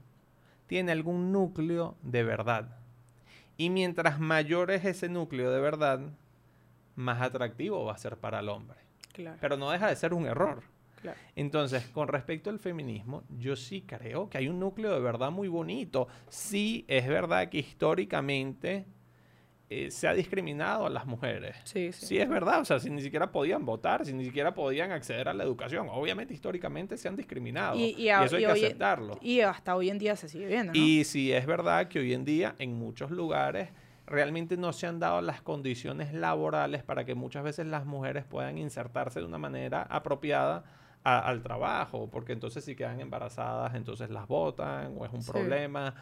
tiene 0.67 0.91
algún 0.91 1.31
núcleo 1.31 1.95
de 2.01 2.23
verdad. 2.23 2.77
Y 3.57 3.69
mientras 3.69 4.19
mayor 4.19 4.71
es 4.71 4.83
ese 4.85 5.07
núcleo 5.09 5.51
de 5.51 5.59
verdad, 5.61 6.01
más 6.95 7.21
atractivo 7.21 7.85
va 7.85 7.93
a 7.93 7.97
ser 7.97 8.17
para 8.17 8.39
el 8.39 8.49
hombre. 8.49 8.77
Claro, 9.13 9.37
Pero 9.39 9.57
no 9.57 9.71
deja 9.71 9.87
de 9.87 9.95
ser 9.95 10.13
un 10.13 10.25
error. 10.25 10.63
claro. 11.01 11.17
Entonces, 11.35 11.87
con 11.87 12.07
respecto 12.09 12.49
al 12.49 12.59
feminismo, 12.59 13.23
yo 13.37 13.55
sí 13.55 13.81
creo 13.81 14.29
que 14.29 14.37
hay 14.39 14.47
un 14.49 14.59
núcleo 14.59 14.91
de 14.93 14.99
verdad 14.99 15.31
muy 15.31 15.47
bonito. 15.47 16.07
Sí, 16.27 16.83
es 16.87 17.07
verdad 17.07 17.47
que 17.49 17.59
históricamente 17.59 18.85
eh, 19.69 19.89
se 19.89 20.07
ha 20.07 20.13
discriminado 20.13 20.85
a 20.85 20.89
las 20.89 21.05
mujeres. 21.07 21.55
Sí, 21.63 21.91
sí. 21.91 22.05
Sí, 22.05 22.17
es 22.19 22.29
verdad, 22.29 22.61
o 22.61 22.65
sea, 22.65 22.79
si 22.79 22.89
ni 22.89 23.01
siquiera 23.01 23.31
podían 23.31 23.65
votar, 23.65 24.05
si 24.05 24.13
ni 24.13 24.23
siquiera 24.25 24.53
podían 24.53 24.91
acceder 24.91 25.27
a 25.27 25.33
la 25.33 25.43
educación, 25.43 25.87
obviamente 25.89 26.33
históricamente 26.35 26.97
se 26.97 27.07
han 27.07 27.15
discriminado. 27.15 27.75
Y- 27.77 27.95
y 27.97 28.03
Y, 28.03 28.09
a- 28.09 28.23
eso 28.25 28.35
hay 28.35 28.43
y 28.43 28.45
que 28.45 28.51
hoy 28.51 28.63
aceptarlo. 28.65 29.17
Y 29.21 29.39
hasta 29.41 29.75
hoy 29.75 29.89
en 29.89 29.97
día 29.97 30.15
se 30.15 30.29
sigue 30.29 30.45
viendo, 30.47 30.73
¿no? 30.73 30.79
Y 30.79 31.03
sí 31.03 31.31
es 31.33 31.45
verdad 31.47 31.87
que 31.87 31.99
hoy 31.99 32.13
en 32.13 32.25
día 32.25 32.53
en 32.59 32.73
muchos 32.77 33.09
lugares 33.09 33.69
realmente 34.05 34.55
no 34.55 34.71
se 34.71 34.85
han 34.85 34.99
dado 34.99 35.19
las 35.21 35.41
condiciones 35.41 36.13
laborales 36.13 36.83
para 36.83 37.03
que 37.05 37.15
muchas 37.15 37.43
veces 37.43 37.65
las 37.65 37.85
mujeres 37.87 38.23
puedan 38.23 38.59
insertarse 38.59 39.19
de 39.19 39.25
una 39.25 39.39
manera 39.39 39.81
apropiada 39.81 40.63
a- 41.03 41.19
al 41.27 41.41
trabajo, 41.41 42.07
porque 42.11 42.33
entonces 42.33 42.63
si 42.63 42.75
quedan 42.75 42.99
embarazadas, 42.99 43.73
entonces 43.73 44.11
las 44.11 44.27
botan 44.27 44.93
o 44.95 45.05
es 45.05 45.11
un 45.11 45.23
Sí. 45.23 45.31
problema. 45.31 45.95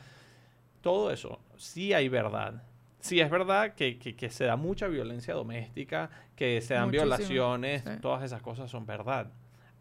Todo 0.82 1.12
eso, 1.12 1.39
sí 1.55 1.93
hay 1.93 2.10
verdad. 2.10 2.62
Sí 3.03 3.19
es 3.19 3.29
verdad 3.29 3.74
que, 3.75 4.00
que- 4.00 4.15
que 4.15 4.29
se 4.29 4.45
da 4.45 4.55
mucha 4.55 4.88
violencia 4.88 5.33
doméstica, 5.33 6.10
que 6.38 6.62
se 6.62 6.74
dan 6.74 6.86
Muchísimo, 6.86 7.07
violaciones, 7.10 7.81
sí. 7.83 7.89
todas 8.01 8.24
esas 8.24 8.41
cosas 8.41 8.72
son 8.72 8.86
verdad. 8.86 9.29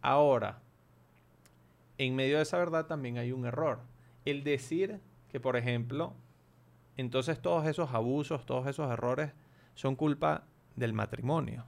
Ahora, 0.01 0.59
en 1.99 2.17
medio 2.17 2.39
de 2.39 2.43
esa 2.43 2.59
verdad 2.59 2.87
también 2.87 3.19
hay 3.19 3.31
un 3.31 3.47
error. 3.47 3.79
El 4.25 4.43
decir 4.43 4.99
que, 5.31 5.39
por 5.39 5.57
ejemplo, 5.57 6.15
entonces 6.97 7.41
todos 7.41 7.65
esos 7.69 7.95
abusos, 7.95 8.45
todos 8.45 8.67
esos 8.67 8.91
errores 8.91 9.31
son 9.77 9.95
culpa 9.95 10.43
del 10.75 10.93
matrimonio. 10.93 11.65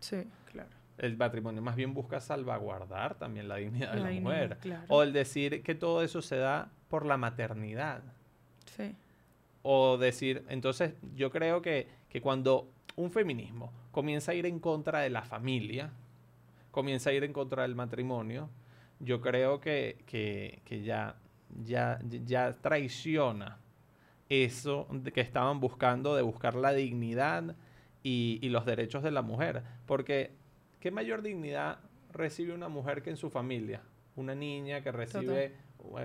Sí, 0.00 0.24
claro. 0.50 0.70
El 0.98 1.16
matrimonio 1.16 1.62
más 1.62 1.76
bien 1.76 1.94
busca 1.94 2.20
salvaguardar 2.20 3.14
también 3.14 3.46
la 3.46 3.56
dignidad 3.56 3.90
de 3.92 3.96
La 3.98 4.02
la, 4.04 4.08
dignidad, 4.10 4.32
mujer. 4.34 4.58
claro. 4.58 4.84
O 4.88 5.04
el 5.04 5.12
decir 5.12 5.62
que 5.62 5.76
todo 5.76 6.02
eso 6.02 6.20
se 6.20 6.36
da 6.36 6.68
por 6.88 7.06
la 7.06 7.16
maternidad. 7.16 8.02
Sí, 8.64 8.94
O 9.68 9.98
decir, 9.98 10.44
entonces 10.48 10.94
yo 11.16 11.30
creo 11.30 11.60
que, 11.60 11.88
que 12.08 12.20
cuando 12.20 12.68
un 12.94 13.10
feminismo 13.10 13.72
comienza 13.90 14.30
a 14.30 14.34
ir 14.36 14.46
en 14.46 14.60
contra 14.60 15.00
de 15.00 15.10
la 15.10 15.22
familia, 15.22 15.90
comienza 16.70 17.10
a 17.10 17.12
ir 17.12 17.24
en 17.24 17.32
contra 17.32 17.62
del 17.62 17.74
matrimonio, 17.74 18.48
yo 19.00 19.20
creo 19.20 19.60
que, 19.60 19.98
que- 20.06 20.60
que 20.64 20.82
ya, 20.82 21.16
ya, 21.64 21.98
ya 22.24 22.52
traiciona 22.52 23.58
eso 24.28 24.86
que 25.12 25.20
estaban 25.20 25.58
buscando, 25.58 26.14
de 26.14 26.22
buscar 26.22 26.54
la 26.54 26.72
dignidad 26.72 27.56
y, 28.04 28.38
y 28.42 28.48
los 28.50 28.66
derechos 28.66 29.02
de 29.02 29.10
la 29.10 29.22
mujer. 29.22 29.62
Porque, 29.86 30.30
¿qué 30.80 30.90
mayor 30.92 31.22
dignidad 31.22 31.78
recibe 32.12 32.54
una 32.54 32.68
mujer 32.68 33.02
que 33.02 33.10
en 33.10 33.16
su 33.16 33.30
familia? 33.30 33.82
Una 34.14 34.34
niña 34.36 34.80
que 34.80 34.92
recibe 34.92 35.54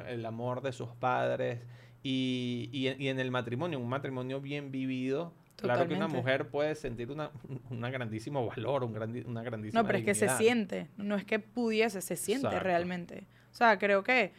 el 0.07 0.25
amor 0.25 0.61
de 0.61 0.71
sus 0.71 0.89
padres 0.89 1.59
y, 2.03 2.69
y 2.71 2.87
en- 2.87 3.01
y 3.01 3.07
en 3.09 3.19
el 3.19 3.31
matrimonio, 3.31 3.79
un 3.79 3.89
matrimonio 3.89 4.41
bien 4.41 4.71
vivido. 4.71 5.33
Claro 5.57 5.87
que 5.87 5.93
una 5.93 6.07
mujer 6.07 6.49
puede 6.49 6.73
sentir 6.73 7.11
una, 7.11 7.29
un 7.69 7.81
grandísimo 7.81 8.45
valor, 8.47 8.83
un 8.83 8.93
grandi- 8.95 9.23
una 9.27 9.43
grandísima 9.43 9.81
No, 9.81 9.85
pero 9.87 9.99
es 9.99 10.05
que 10.05 10.15
se 10.15 10.27
siente, 10.29 10.87
no 10.97 11.15
es 11.15 11.23
que 11.23 11.37
pudiese, 11.37 12.01
se 12.01 12.15
siente 12.15 12.47
Exacto. 12.47 12.63
realmente. 12.63 13.25
O 13.51 13.55
sea, 13.55 13.77
creo 13.77 14.03
que, 14.03 14.31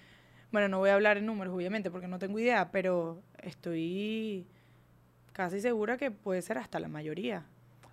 bueno, 0.51 0.69
no 0.69 0.79
voy 0.79 0.91
a 0.91 0.95
hablar 0.95 1.19
en 1.19 1.27
números, 1.27 1.55
obviamente, 1.55 1.91
porque 1.93 2.09
no 2.09 2.19
tengo 2.19 2.39
idea, 2.41 2.73
pero 2.73 3.23
estoy 3.41 4.47
casi 5.33 5.61
segura 5.61 5.97
que 5.97 6.11
puede 6.11 6.43
ser 6.43 6.59
hasta 6.59 6.81
la 6.81 6.89
mayoría. 6.89 7.45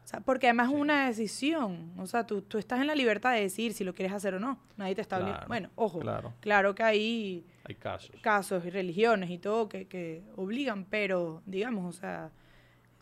Sea, 0.09 0.21
porque 0.21 0.47
además 0.47 0.69
Sí. 0.69 0.73
es 0.75 0.79
una 0.81 1.05
decisión. 1.07 1.93
O 1.99 2.07
sea, 2.07 2.25
tú, 2.25 2.41
tú 2.41 2.57
estás 2.57 2.81
en 2.81 2.87
la 2.87 2.95
libertad 2.95 3.33
de 3.33 3.41
decir 3.41 3.73
si 3.73 3.83
lo 3.83 3.93
quieres 3.93 4.11
hacer 4.13 4.33
o 4.33 4.39
no. 4.39 4.57
Nadie 4.75 4.95
te 4.95 5.01
está 5.01 5.17
obligando. 5.19 5.45
Bueno, 5.47 5.69
ojo, 5.75 5.99
claro. 5.99 6.33
Claro, 6.39 6.73
que 6.73 6.81
hay 6.83 7.45
hay 7.65 7.75
casos. 7.75 8.15
casos 8.21 8.65
y 8.65 8.71
religiones 8.71 9.29
y 9.29 9.37
todo 9.37 9.69
que, 9.69 9.85
que 9.87 10.23
obligan, 10.35 10.85
pero 10.85 11.43
digamos, 11.45 11.85
o 11.95 11.99
sea, 11.99 12.31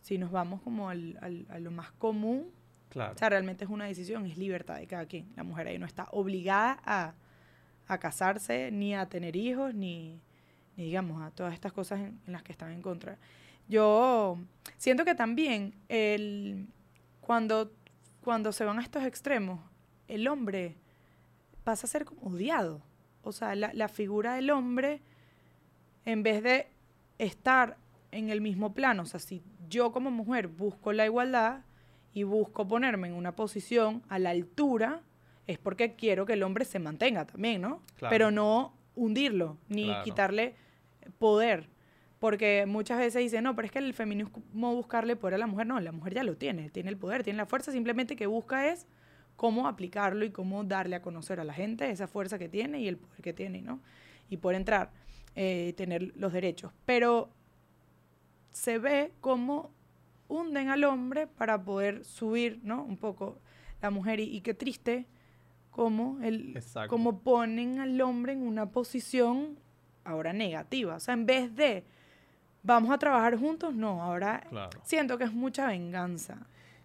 si 0.01 0.17
nos 0.17 0.31
vamos 0.31 0.61
como 0.61 0.89
al, 0.89 1.17
al- 1.21 1.45
a 1.49 1.59
lo 1.59 1.71
más 1.71 1.91
común, 1.93 2.49
Claro. 2.89 3.13
o 3.13 3.17
sea, 3.17 3.29
realmente 3.29 3.63
es 3.63 3.69
una 3.69 3.85
decisión, 3.85 4.25
es 4.25 4.37
libertad 4.37 4.75
de 4.77 4.87
cada 4.87 5.05
quien. 5.05 5.31
La 5.37 5.43
mujer 5.43 5.67
ahí 5.67 5.77
no 5.79 5.85
está 5.85 6.07
obligada 6.11 6.77
a, 6.83 7.13
a 7.87 7.97
casarse, 7.99 8.69
ni 8.71 8.93
a 8.95 9.05
tener 9.07 9.37
hijos, 9.37 9.73
ni, 9.73 10.19
ni, 10.75 10.83
digamos, 10.85 11.21
a 11.21 11.31
todas 11.31 11.53
estas 11.53 11.71
cosas 11.71 11.99
en, 12.01 12.19
en 12.27 12.33
las 12.33 12.43
que 12.43 12.51
están 12.51 12.71
en 12.73 12.81
contra. 12.81 13.17
Yo 13.69 14.37
siento 14.77 15.03
que 15.05 15.15
también 15.15 15.73
el, 15.89 16.67
cuando, 17.27 17.74
cuando 18.24 18.53
se 18.53 18.63
van 18.63 18.79
a 18.79 18.81
estos 18.81 19.03
extremos, 19.03 19.60
el 20.07 20.29
hombre 20.29 20.77
pasa 21.65 21.86
a 21.86 21.89
ser 21.89 22.05
como 22.05 22.22
odiado. 22.34 22.81
O 23.22 23.34
sea, 23.34 23.53
la, 23.53 23.74
la 23.74 23.89
figura 23.89 24.36
del 24.36 24.50
hombre, 24.50 25.01
en 26.05 26.24
vez 26.24 26.41
de 26.41 26.67
estar 27.17 27.75
en 28.12 28.29
el 28.29 28.39
mismo 28.39 28.74
plano, 28.74 29.03
o 29.03 29.05
sea, 29.05 29.19
si 29.19 29.43
yo 29.67 29.91
como 29.91 30.10
mujer 30.10 30.48
busco 30.48 30.93
la 30.93 31.05
igualdad 31.05 31.65
y 32.13 32.24
busco 32.24 32.65
ponerme 32.65 33.10
en 33.10 33.13
una 33.13 33.36
posición 33.36 34.01
a 34.07 34.19
la 34.19 34.29
altura, 34.29 35.01
es 35.46 35.57
porque 35.60 35.96
quiero 35.96 36.25
que 36.25 36.34
el 36.34 36.43
hombre 36.43 36.63
se 36.63 36.79
mantenga 36.79 37.25
también, 37.25 37.62
¿no? 37.62 37.81
Claro. 37.98 38.10
Pero 38.12 38.31
no 38.31 38.74
hundirlo, 38.96 39.57
ni 39.67 39.84
Claro. 39.86 40.03
quitarle 40.05 40.55
poder. 41.19 41.67
Porque 42.19 42.65
muchas 42.67 42.97
veces 42.97 43.21
dicen, 43.21 43.43
no, 43.43 43.55
pero 43.55 43.67
es 43.67 43.71
que 43.71 43.79
el 43.79 43.93
feminismo 43.93 44.75
buscarle 44.75 45.15
poder 45.15 45.36
a 45.36 45.38
la 45.38 45.47
mujer. 45.47 45.67
No, 45.67 45.79
la 45.79 45.91
mujer 45.91 46.15
ya 46.15 46.24
lo 46.24 46.36
tiene, 46.36 46.69
tiene 46.69 46.89
el 46.89 46.97
poder, 46.97 47.24
tiene 47.24 47.38
la 47.38 47.45
fuerza, 47.45 47.71
simplemente 47.71 48.15
que 48.15 48.25
busca 48.25 48.67
es 48.67 48.88
cómo 49.36 49.67
aplicarlo 49.67 50.25
y 50.25 50.31
cómo 50.31 50.63
darle 50.63 50.95
a 50.95 51.01
conocer 51.01 51.39
a 51.39 51.43
la 51.43 51.53
gente 51.53 51.89
esa 51.89 52.07
fuerza 52.07 52.39
que 52.39 52.50
tiene 52.50 52.79
y 52.81 52.88
el 52.88 52.97
poder 52.97 53.21
que 53.21 53.33
tiene, 53.33 53.62
¿no? 53.62 53.81
Y 54.29 54.38
poder 54.38 54.57
entrar, 54.57 54.91
eh, 55.36 55.74
tener 55.77 56.12
los 56.15 56.33
derechos. 56.33 56.71
Pero 56.86 57.29
se 58.50 58.79
ve 58.79 59.13
como 59.21 59.71
hunden 60.27 60.69
al 60.69 60.83
hombre 60.83 61.27
para 61.27 61.63
poder 61.63 62.03
subir, 62.03 62.59
¿no? 62.63 62.83
Un 62.83 62.97
poco 62.97 63.39
la 63.81 63.91
mujer 63.91 64.19
y, 64.19 64.24
y 64.24 64.41
qué 64.41 64.55
triste 64.55 65.05
como 65.77 66.19
el 66.24 66.59
como 66.89 67.19
ponen 67.19 67.79
al 67.79 68.01
hombre 68.01 68.33
en 68.33 68.41
una 68.41 68.71
posición 68.71 69.59
ahora 70.03 70.33
negativa, 70.33 70.95
o 70.95 71.00
sea, 71.00 71.13
en 71.13 71.27
vez 71.27 71.55
de 71.55 71.86
vamos 72.67 72.91
a 72.91 72.97
trabajar 72.97 73.38
juntos, 73.38 73.74
no, 73.74 74.03
ahora 74.03 74.43
Claro. 74.50 74.79
siento 74.83 75.17
que 75.17 75.24
es 75.24 75.33
mucha 75.33 75.67
venganza. 75.67 76.38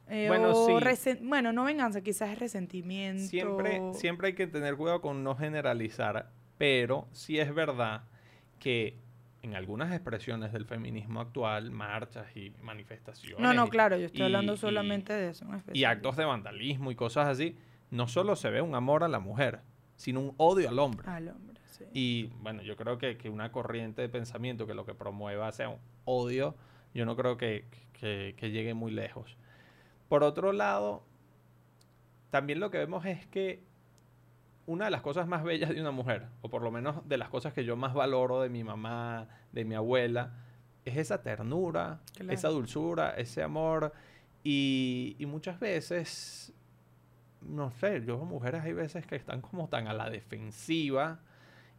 Eh, 0.08 0.26
Bueno, 0.28 0.50
o 0.50 0.66
sí. 0.94 1.18
bueno, 1.22 1.52
no 1.52 1.64
venganza, 1.64 2.00
quizás 2.02 2.30
es 2.30 2.38
resentimiento. 2.38 3.22
Siempre, 3.24 3.80
siempre 3.94 4.28
hay 4.28 4.34
que 4.34 4.46
tener 4.46 4.76
cuidado 4.76 5.00
con 5.00 5.24
no 5.24 5.34
generalizar, 5.34 6.30
pero 6.58 7.08
sí 7.12 7.38
es 7.38 7.52
verdad 7.54 8.02
que 8.58 8.96
en 9.42 9.56
algunas 9.56 9.90
expresiones 9.92 10.52
del 10.52 10.66
feminismo 10.66 11.20
actual, 11.20 11.70
marchas 11.72 12.26
y 12.36 12.52
manifestaciones 12.62 13.40
No, 13.40 13.52
no, 13.52 13.68
claro, 13.68 13.96
yo 13.96 14.06
estoy 14.06 14.20
y- 14.20 14.24
hablando 14.24 14.54
y- 14.54 14.58
solamente 14.58 15.12
de 15.12 15.30
eso. 15.30 15.46
y 15.72 15.82
actos 15.84 16.16
de 16.16 16.24
vandalismo 16.24 16.90
y 16.92 16.94
cosas 16.94 17.26
así, 17.28 17.56
no 17.90 18.06
solo 18.06 18.36
se 18.36 18.50
ve 18.50 18.60
un 18.60 18.74
amor 18.76 19.02
a 19.02 19.08
la 19.08 19.18
mujer, 19.18 19.60
sino 19.96 20.20
un 20.20 20.34
odio 20.36 20.68
al 20.68 20.78
hombre. 20.78 21.08
Al 21.10 21.28
hombre, 21.28 21.51
sí. 21.72 21.84
Y 21.92 22.26
bueno, 22.40 22.62
yo 22.62 22.76
creo 22.76 22.98
que, 22.98 23.16
que 23.18 23.28
una 23.28 23.50
corriente 23.52 24.00
de 24.02 24.08
pensamiento 24.08 24.66
que 24.66 24.74
lo 24.74 24.86
que 24.86 24.94
promueva 24.94 25.50
sea 25.52 25.68
un 25.68 25.78
odio, 26.04 26.54
yo 26.94 27.04
no 27.04 27.16
creo 27.16 27.36
que, 27.36 27.66
que- 27.92 28.34
que 28.36 28.50
llegue 28.50 28.74
muy 28.74 28.92
lejos. 28.92 29.36
Por 30.08 30.22
otro 30.22 30.52
lado, 30.52 31.02
también 32.30 32.60
lo 32.60 32.70
que 32.70 32.78
vemos 32.78 33.04
es 33.06 33.26
que 33.26 33.62
una 34.66 34.84
de 34.86 34.90
las 34.92 35.02
cosas 35.02 35.26
más 35.26 35.42
bellas 35.42 35.70
de 35.70 35.80
una 35.80 35.90
mujer, 35.90 36.28
o 36.40 36.48
por 36.48 36.62
lo 36.62 36.70
menos 36.70 37.06
de 37.08 37.16
las 37.18 37.28
cosas 37.28 37.52
que 37.52 37.64
yo 37.64 37.76
más 37.76 37.94
valoro 37.94 38.40
de 38.40 38.48
mi 38.48 38.62
mamá, 38.64 39.28
de 39.52 39.64
mi 39.64 39.74
abuela, 39.74 40.32
es 40.84 40.96
esa 40.96 41.22
ternura, 41.22 42.00
Claro. 42.14 42.32
esa 42.32 42.48
dulzura, 42.48 43.10
ese 43.16 43.42
amor. 43.42 43.92
Y, 44.44 45.16
y 45.18 45.26
muchas 45.26 45.58
veces, 45.60 46.52
no 47.40 47.70
sé, 47.72 48.00
yo 48.04 48.16
veo 48.16 48.24
mujeres 48.24 48.62
hay 48.62 48.72
veces 48.72 49.06
que 49.06 49.16
están 49.16 49.40
como 49.40 49.68
tan 49.68 49.86
a 49.88 49.92
la 49.94 50.10
defensiva. 50.10 51.20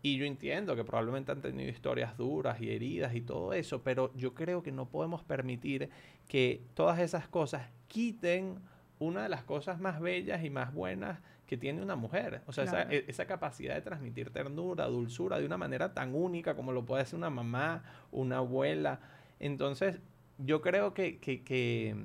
Y 0.05 0.17
yo 0.17 0.25
entiendo 0.25 0.75
que 0.75 0.83
probablemente 0.83 1.31
han 1.31 1.41
tenido 1.41 1.69
historias 1.69 2.17
duras 2.17 2.59
y 2.61 2.69
heridas 2.69 3.15
y 3.15 3.21
todo 3.21 3.53
eso, 3.53 3.81
pero 3.83 4.11
yo 4.15 4.33
creo 4.33 4.61
que 4.61 4.71
no 4.73 4.89
podemos 4.89 5.23
permitir 5.23 5.89
que 6.27 6.61
todas 6.73 6.99
esas 6.99 7.27
cosas 7.29 7.69
quiten 7.87 8.59
una 8.99 9.23
de 9.23 9.29
las 9.29 9.43
cosas 9.43 9.79
más 9.79 10.01
bellas 10.01 10.43
y 10.43 10.49
más 10.49 10.73
buenas 10.73 11.19
que 11.47 11.55
tiene 11.57 11.81
una 11.81 11.95
mujer. 11.95 12.41
O 12.47 12.51
sea, 12.51 12.65
esa, 12.65 12.85
Claro. 12.87 13.05
esa 13.07 13.25
capacidad 13.27 13.75
de 13.75 13.81
transmitir 13.81 14.29
ternura, 14.31 14.87
dulzura 14.87 15.39
de 15.39 15.45
una 15.45 15.57
manera 15.57 15.93
tan 15.93 16.13
única 16.15 16.55
como 16.55 16.73
lo 16.73 16.85
puede 16.85 17.03
hacer 17.03 17.17
una 17.17 17.29
mamá, 17.29 17.83
una 18.11 18.37
abuela. 18.37 18.99
Entonces, 19.39 19.99
yo 20.37 20.61
creo 20.61 20.93
que, 20.93 21.19
que- 21.19 21.43
que 21.43 21.95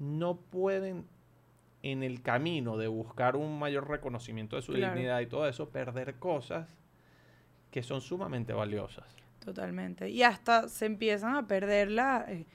no 0.00 0.36
pueden 0.40 1.04
en 1.82 2.02
el 2.02 2.20
camino 2.22 2.76
de 2.76 2.88
buscar 2.88 3.36
un 3.36 3.58
mayor 3.58 3.88
reconocimiento 3.88 4.56
de 4.56 4.62
su 4.62 4.72
Claro. 4.72 4.94
dignidad 4.94 5.20
y 5.20 5.26
todo 5.26 5.48
eso, 5.48 5.70
perder 5.70 6.16
cosas 6.16 6.76
que 7.70 7.82
son 7.82 8.00
sumamente 8.00 8.52
valiosas. 8.52 9.04
Totalmente. 9.44 10.08
Y 10.10 10.22
hasta 10.22 10.68
se 10.68 10.86
empiezan 10.86 11.34
a 11.36 11.46
perder 11.46 11.90
la, 11.90 12.24
eh, 12.28 12.46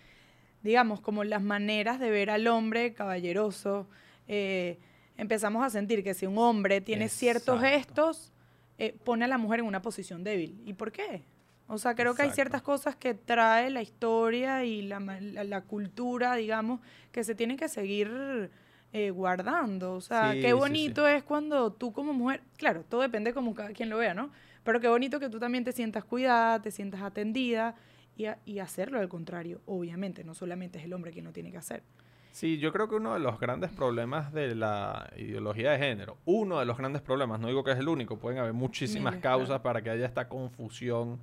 digamos, 0.61 1.01
como 1.01 1.23
las 1.23 1.41
maneras 1.41 1.99
de 1.99 2.09
ver 2.09 2.29
al 2.29 2.47
hombre 2.47 2.93
caballeroso. 2.93 3.87
Eh, 4.27 4.77
empezamos 5.17 5.63
a 5.65 5.69
sentir 5.69 6.03
que 6.03 6.13
si 6.13 6.25
un 6.25 6.37
hombre 6.37 6.81
tiene 6.81 7.09
ciertos 7.09 7.55
Exacto. 7.63 7.75
gestos, 7.77 8.31
eh, 8.77 8.95
pone 9.03 9.25
a 9.25 9.27
la 9.27 9.37
mujer 9.37 9.61
en 9.61 9.65
una 9.65 9.81
posición 9.81 10.23
débil. 10.23 10.61
¿Y 10.65 10.73
por 10.73 10.91
qué? 10.91 11.23
O 11.67 11.79
sea, 11.79 11.95
creo 11.95 12.13
que 12.13 12.21
hay 12.21 12.27
Exacto. 12.27 12.35
ciertas 12.35 12.61
cosas 12.61 12.95
que 12.95 13.15
trae 13.15 13.71
la 13.71 13.81
historia 13.81 14.63
y 14.65 14.83
la, 14.83 14.99
la- 14.99 15.43
la 15.43 15.61
cultura, 15.61 16.35
digamos, 16.35 16.79
que 17.11 17.23
se 17.23 17.33
tienen 17.33 17.57
que 17.57 17.67
seguir 17.69 18.51
eh, 18.93 19.09
guardando. 19.09 19.93
O 19.95 20.01
sea, 20.01 20.33
Sí, 20.33 20.41
qué 20.41 20.47
sí, 20.49 20.53
bonito 20.53 21.07
es 21.07 21.23
cuando 21.23 21.71
tú 21.73 21.91
como 21.91 22.13
mujer, 22.13 22.41
claro, 22.57 22.83
todo 22.87 23.01
depende 23.01 23.33
como 23.33 23.55
cada 23.55 23.71
quien 23.71 23.89
lo 23.89 23.97
vea, 23.97 24.13
¿no? 24.13 24.29
Pero 24.65 24.81
qué 24.81 24.89
bonito 24.89 25.19
que 25.21 25.29
tú 25.29 25.39
también 25.39 25.63
te 25.63 25.71
sientas 25.71 26.03
cuidada, 26.03 26.61
te 26.61 26.71
sientas 26.71 27.01
atendida 27.01 27.75
y, 28.17 28.25
a- 28.25 28.39
y 28.45 28.59
hacerlo 28.59 28.99
al 28.99 29.07
contrario, 29.07 29.61
obviamente, 29.65 30.25
no 30.25 30.33
solamente 30.33 30.79
es 30.79 30.85
el 30.85 30.91
hombre 30.93 31.11
quien 31.11 31.23
lo 31.23 31.31
tiene 31.31 31.51
que 31.51 31.57
hacer. 31.57 31.83
Sí, 32.31 32.57
yo 32.57 32.73
creo 32.73 32.89
que 32.89 32.95
uno 32.95 33.13
de 33.13 33.21
los 33.21 33.39
grandes 33.39 33.71
problemas 33.71 34.33
de 34.33 34.55
la 34.55 35.09
ideología 35.15 35.71
de 35.71 35.77
género, 35.77 36.17
uno 36.25 36.59
de 36.59 36.65
los 36.65 36.77
grandes 36.77 37.01
problemas, 37.01 37.39
no 37.39 37.47
digo 37.47 37.63
que 37.63 37.71
es 37.71 37.77
el 37.79 37.87
único, 37.87 38.17
pueden 38.19 38.39
haber 38.39 38.51
muchísimas 38.51 39.13
Miles, 39.13 39.23
causas 39.23 39.47
claro. 39.47 39.63
para 39.63 39.81
que 39.81 39.89
haya 39.91 40.05
esta 40.05 40.27
confusión 40.27 41.21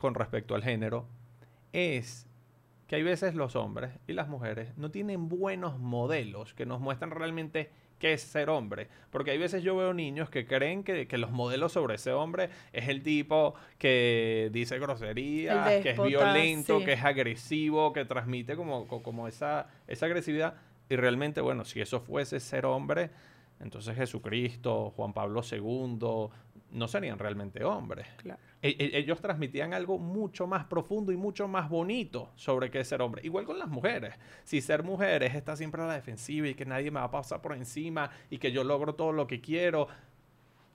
con 0.00 0.14
respecto 0.14 0.54
al 0.54 0.62
género, 0.62 1.06
es 1.72 2.26
que 2.88 2.96
hay 2.96 3.02
veces 3.02 3.34
los 3.34 3.56
hombres 3.56 3.92
y 4.06 4.12
las 4.12 4.28
mujeres 4.28 4.76
no 4.76 4.90
tienen 4.90 5.28
buenos 5.30 5.78
modelos 5.78 6.52
que 6.52 6.66
nos 6.66 6.78
muestran 6.80 7.10
realmente 7.10 7.70
qué 8.04 8.12
es 8.12 8.20
ser 8.20 8.50
hombre. 8.50 8.86
Porque 9.10 9.30
hay 9.30 9.38
veces 9.38 9.62
yo 9.62 9.74
veo 9.76 9.94
niños 9.94 10.28
que 10.28 10.46
creen 10.46 10.84
que, 10.84 11.08
que 11.08 11.16
los 11.16 11.30
modelos 11.30 11.72
sobre 11.72 11.94
ese 11.94 12.12
hombre 12.12 12.50
es 12.74 12.88
el 12.90 13.02
tipo 13.02 13.54
que 13.78 14.50
dice 14.52 14.78
groserías, 14.78 15.66
que 15.82 15.90
es 15.90 15.96
violento, 16.02 16.80
sí. 16.80 16.84
que 16.84 16.92
es 16.92 17.02
agresivo, 17.02 17.94
que 17.94 18.04
transmite 18.04 18.56
como, 18.56 18.86
co- 18.86 19.02
como 19.02 19.26
esa, 19.26 19.68
esa 19.86 20.04
agresividad. 20.04 20.52
Y 20.90 20.96
realmente, 20.96 21.40
bueno, 21.40 21.64
si 21.64 21.80
eso 21.80 22.00
fuese 22.00 22.40
ser 22.40 22.66
hombre, 22.66 23.08
entonces 23.58 23.96
Jesucristo, 23.96 24.92
Juan 24.96 25.14
Pablo 25.14 25.40
II, 25.50 26.28
no 26.74 26.88
serían 26.88 27.18
realmente 27.18 27.64
hombres. 27.64 28.06
Claro. 28.18 28.40
E- 28.60 28.76
e- 28.78 28.98
ellos 28.98 29.20
transmitían 29.20 29.72
algo 29.72 29.98
mucho 29.98 30.46
más 30.46 30.64
profundo 30.64 31.12
y 31.12 31.16
mucho 31.16 31.48
más 31.48 31.68
bonito 31.68 32.30
sobre 32.34 32.70
qué 32.70 32.80
es 32.80 32.88
ser 32.88 33.00
hombre. 33.00 33.22
Igual 33.24 33.44
con 33.46 33.58
las 33.58 33.68
mujeres. 33.68 34.14
Si 34.44 34.60
ser 34.60 34.82
mujer 34.82 35.22
es 35.22 35.34
estar 35.34 35.56
siempre 35.56 35.80
a 35.82 35.86
la 35.86 35.94
defensiva 35.94 36.48
y 36.48 36.54
que 36.54 36.66
nadie 36.66 36.90
me 36.90 37.00
va 37.00 37.06
a 37.06 37.10
pasar 37.10 37.40
por 37.40 37.54
encima 37.54 38.10
y 38.28 38.38
que 38.38 38.52
yo 38.52 38.64
logro 38.64 38.94
todo 38.94 39.12
lo 39.12 39.26
que 39.26 39.40
quiero, 39.40 39.88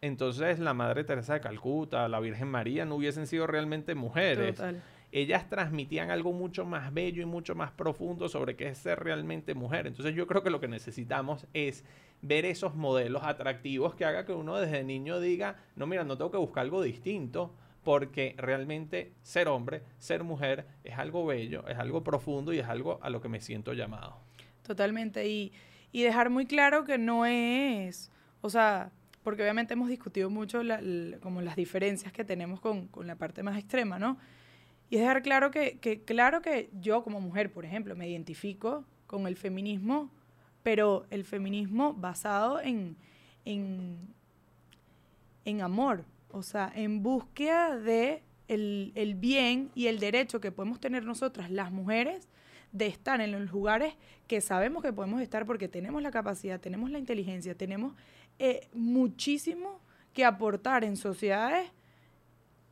entonces 0.02 0.60
la 0.60 0.74
Madre 0.74 1.04
Teresa 1.04 1.34
de 1.34 1.42
Calcuta, 1.42 2.08
la 2.08 2.20
Virgen 2.20 2.48
María 2.48 2.86
no 2.86 2.96
hubiesen 2.96 3.28
sido 3.28 3.48
realmente 3.48 3.96
mujeres. 3.96 4.56
Total. 4.56 4.82
Ellas 5.12 5.50
transmitían 5.50 6.12
algo 6.12 6.32
mucho 6.34 6.66
más 6.66 6.94
bello 6.94 7.22
y 7.22 7.26
mucho 7.26 7.56
más 7.56 7.72
profundo 7.72 8.30
sobre 8.30 8.56
qué 8.56 8.68
es 8.70 8.78
ser 8.78 9.00
realmente 9.00 9.56
mujer. 9.56 9.88
Entonces 9.88 10.14
yo 10.16 10.28
creo 10.28 10.44
que 10.44 10.52
lo 10.52 10.60
que 10.60 10.68
necesitamos 10.68 11.48
es 11.54 11.84
ver 12.22 12.46
esos 12.46 12.76
modelos 12.76 13.24
atractivos 13.24 13.96
que 13.96 14.06
haga 14.06 14.26
que 14.26 14.34
uno 14.34 14.58
desde 14.58 14.84
niño 14.84 15.20
diga, 15.20 15.56
no, 15.76 15.88
mira, 15.88 16.04
no 16.04 16.18
tengo 16.18 16.32
que 16.32 16.38
buscar 16.38 16.64
algo 16.64 16.82
distinto, 16.82 17.54
porque 17.84 18.36
realmente 18.38 19.14
ser 19.22 19.48
hombre, 19.48 19.84
ser 19.98 20.24
mujer 20.24 20.66
es 20.84 20.98
algo 20.98 21.26
bello, 21.26 21.68
es 21.68 21.78
algo 21.78 22.04
profundo 22.04 22.54
y 22.54 22.60
es 22.60 22.68
algo 22.68 23.00
a 23.02 23.10
lo 23.10 23.22
que 23.22 23.30
me 23.30 23.40
siento 23.40 23.74
llamado. 23.74 24.18
Totalmente. 24.64 25.28
Y, 25.28 25.54
y 25.92 26.04
dejar 26.04 26.30
muy 26.30 26.46
claro 26.46 26.84
que 26.84 26.98
no 26.98 27.26
es, 27.26 28.12
o 28.42 28.50
sea, 28.50 28.92
porque 29.24 29.42
obviamente 29.42 29.74
hemos 29.74 29.90
discutido 29.90 30.30
mucho 30.30 30.62
como 31.22 31.42
las 31.42 31.56
diferencias 31.56 32.12
que 32.14 32.24
tenemos 32.24 32.60
con, 32.60 32.88
con 32.88 33.08
la 33.08 33.16
parte 33.16 33.44
más 33.44 33.58
extrema, 33.58 34.00
¿no? 34.00 34.18
Y 34.90 34.96
es 34.96 35.02
dejar 35.02 35.22
claro 35.22 35.52
que, 35.52 35.78
que, 35.80 36.02
claro 36.02 36.42
que 36.42 36.70
yo 36.80 37.04
como 37.04 37.22
mujer, 37.22 37.52
por 37.52 37.64
ejemplo, 37.64 37.96
me 37.96 38.10
identifico 38.10 38.86
con 39.06 39.28
el 39.28 39.36
feminismo, 39.36 40.12
pero 40.64 41.06
el 41.10 41.24
feminismo 41.24 41.94
basado 41.94 42.62
en, 42.62 42.96
en, 43.46 43.98
en 45.46 45.62
amor, 45.62 46.06
o 46.32 46.44
sea, 46.44 46.72
en 46.76 47.02
búsqueda 47.02 47.78
de 47.78 48.24
el, 48.48 48.92
el 48.96 49.16
bien 49.16 49.72
y 49.76 49.88
el 49.88 50.00
derecho 50.00 50.42
que 50.42 50.52
podemos 50.52 50.80
tener 50.80 51.06
nosotras, 51.06 51.50
las 51.52 51.72
mujeres, 51.72 52.28
de 52.72 52.88
estar 52.88 53.20
en 53.22 53.32
los 53.32 53.52
lugares 53.52 53.96
que 54.28 54.42
sabemos 54.42 54.84
que 54.84 54.94
podemos 54.94 55.22
estar 55.22 55.46
porque 55.46 55.68
tenemos 55.68 56.02
la 56.02 56.12
capacidad, 56.12 56.60
tenemos 56.60 56.92
la 56.92 57.00
inteligencia, 57.00 57.56
tenemos 57.56 57.96
eh, 58.38 58.68
muchísimo 58.74 59.80
que 60.14 60.26
aportar 60.26 60.84
en 60.84 60.96
sociedades, 60.96 61.72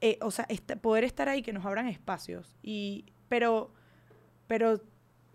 eh, 0.01 0.19
o 0.21 0.29
sea, 0.29 0.47
poder 0.81 1.03
estar 1.03 1.29
ahí, 1.29 1.41
que 1.41 1.53
nos 1.53 1.65
abran 1.65 1.87
espacios, 1.87 2.55
y, 2.61 3.05
pero, 3.27 3.71
pero 4.47 4.81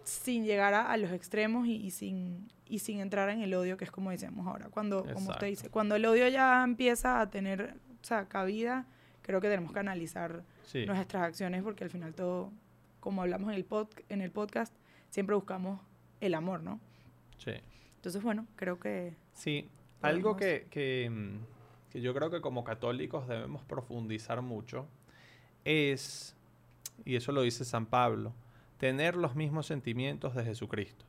sin 0.05 0.45
llegar 0.45 0.75
a, 0.75 0.91
a 0.91 0.97
los 0.97 1.11
extremos 1.13 1.67
y, 1.67 1.77
y 1.77 1.91
sin, 1.91 2.49
y 2.67 2.79
sin 2.81 3.01
entrar 3.01 3.29
en 3.31 3.41
el 3.43 3.55
odio, 3.55 3.77
que 3.77 3.85
es 3.85 3.91
como 3.91 4.11
decíamos 4.11 4.47
ahora, 4.47 4.69
cuando, 4.69 5.05
como 5.13 5.31
usted 5.31 5.47
dice, 5.49 5.69
cuando 5.71 5.95
el 5.97 6.05
odio 6.05 6.29
ya 6.29 6.63
empieza 6.65 7.21
a 7.21 7.31
tener, 7.31 7.77
o 8.01 8.05
sea, 8.05 8.29
cabida, 8.29 8.87
creo 9.23 9.41
que 9.41 9.49
tenemos 9.49 9.73
que 9.73 9.79
analizar 9.81 10.43
Sí. 10.65 10.87
nuestras 10.87 11.23
acciones 11.25 11.63
porque 11.63 11.85
al 11.85 11.91
final 11.91 12.15
todo, 12.15 12.51
como 13.01 13.23
hablamos 13.23 13.51
en 13.51 13.57
el, 13.57 13.65
pod, 13.65 13.89
en 14.09 14.21
el 14.23 14.31
podcast, 14.31 14.75
siempre 15.11 15.35
buscamos 15.37 15.81
el 16.21 16.35
amor, 16.35 16.63
¿no? 16.63 16.81
sí. 17.39 17.53
Entonces, 17.97 18.21
bueno, 18.23 18.49
creo 18.57 18.81
que... 18.81 19.15
Sí, 19.33 19.69
algo 20.01 20.35
que, 20.37 20.67
que, 20.71 21.09
mm, 21.09 21.91
que 21.91 22.01
yo 22.01 22.13
creo 22.15 22.31
que 22.31 22.41
como 22.41 22.65
católicos 22.65 23.29
debemos 23.29 23.63
profundizar 23.63 24.43
mucho 24.43 24.89
es, 25.65 26.35
y 27.05 27.15
eso 27.17 27.31
lo 27.33 27.43
dice 27.43 27.65
San 27.65 27.87
Pablo, 27.87 28.33
tener 28.83 29.15
los 29.15 29.37
mismos 29.37 29.67
sentimientos 29.67 30.35
de 30.35 30.45
Jesucristo. 30.45 31.05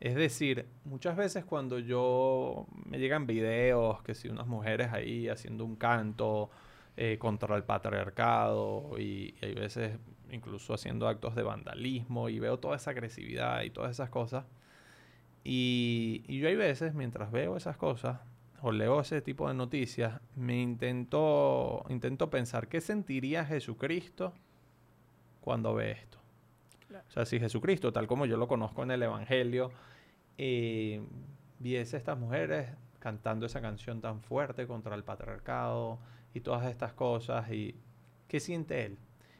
Es 0.00 0.14
decir, 0.14 0.64
muchas 0.86 1.14
veces 1.14 1.44
cuando 1.44 1.78
yo 1.78 2.66
me 2.86 2.98
llegan 2.98 3.26
videos 3.26 4.02
que 4.02 4.14
si 4.14 4.30
unas 4.30 4.46
mujeres 4.46 4.94
ahí 4.94 5.28
haciendo 5.28 5.66
un 5.66 5.76
canto 5.76 6.48
eh, 6.96 7.18
contra 7.18 7.54
el 7.54 7.64
patriarcado 7.64 8.98
y, 8.98 9.34
y 9.42 9.44
hay 9.44 9.54
veces 9.54 9.98
incluso 10.30 10.72
haciendo 10.72 11.06
actos 11.06 11.34
de 11.34 11.42
vandalismo 11.42 12.30
y 12.30 12.38
veo 12.38 12.58
toda 12.58 12.76
esa 12.76 12.92
agresividad 12.92 13.60
y 13.60 13.68
todas 13.68 13.90
esas 13.90 14.08
cosas, 14.08 14.46
y, 15.44 16.24
y 16.26 16.38
yo 16.38 16.48
hay 16.48 16.56
veces, 16.56 16.94
mientras 16.94 17.30
veo 17.30 17.58
esas 17.58 17.76
cosas 17.76 18.20
o 18.62 18.72
leo 18.72 19.02
ese 19.02 19.20
tipo 19.20 19.48
de 19.48 19.52
noticias, 19.52 20.18
me 20.34 20.62
intento, 20.62 21.84
intento 21.90 22.30
pensar 22.30 22.68
qué 22.68 22.80
sentiría 22.80 23.44
Jesucristo 23.44 24.32
cuando 25.42 25.74
ve 25.74 25.90
esto. 25.90 26.21
Claro. 26.92 27.04
O 27.08 27.10
sea, 27.12 27.24
si 27.24 27.38
Jesucristo, 27.40 27.92
tal 27.92 28.06
como 28.06 28.26
yo 28.26 28.36
lo 28.36 28.46
conozco 28.48 28.82
en 28.82 28.90
el 28.92 29.02
Evangelio, 29.02 29.70
eh, 30.38 31.02
viese 31.58 31.96
a 31.96 31.98
estas 31.98 32.18
mujeres 32.18 32.68
cantando 32.98 33.46
esa 33.46 33.60
canción 33.60 34.00
tan 34.00 34.20
fuerte 34.20 34.66
contra 34.66 34.94
el 34.94 35.04
patriarcado 35.04 35.98
y 36.34 36.40
todas 36.40 36.66
estas 36.70 36.92
cosas, 36.92 37.50
y 37.50 37.74
¿qué 38.28 38.40
siente 38.40 38.84
él? 38.86 38.98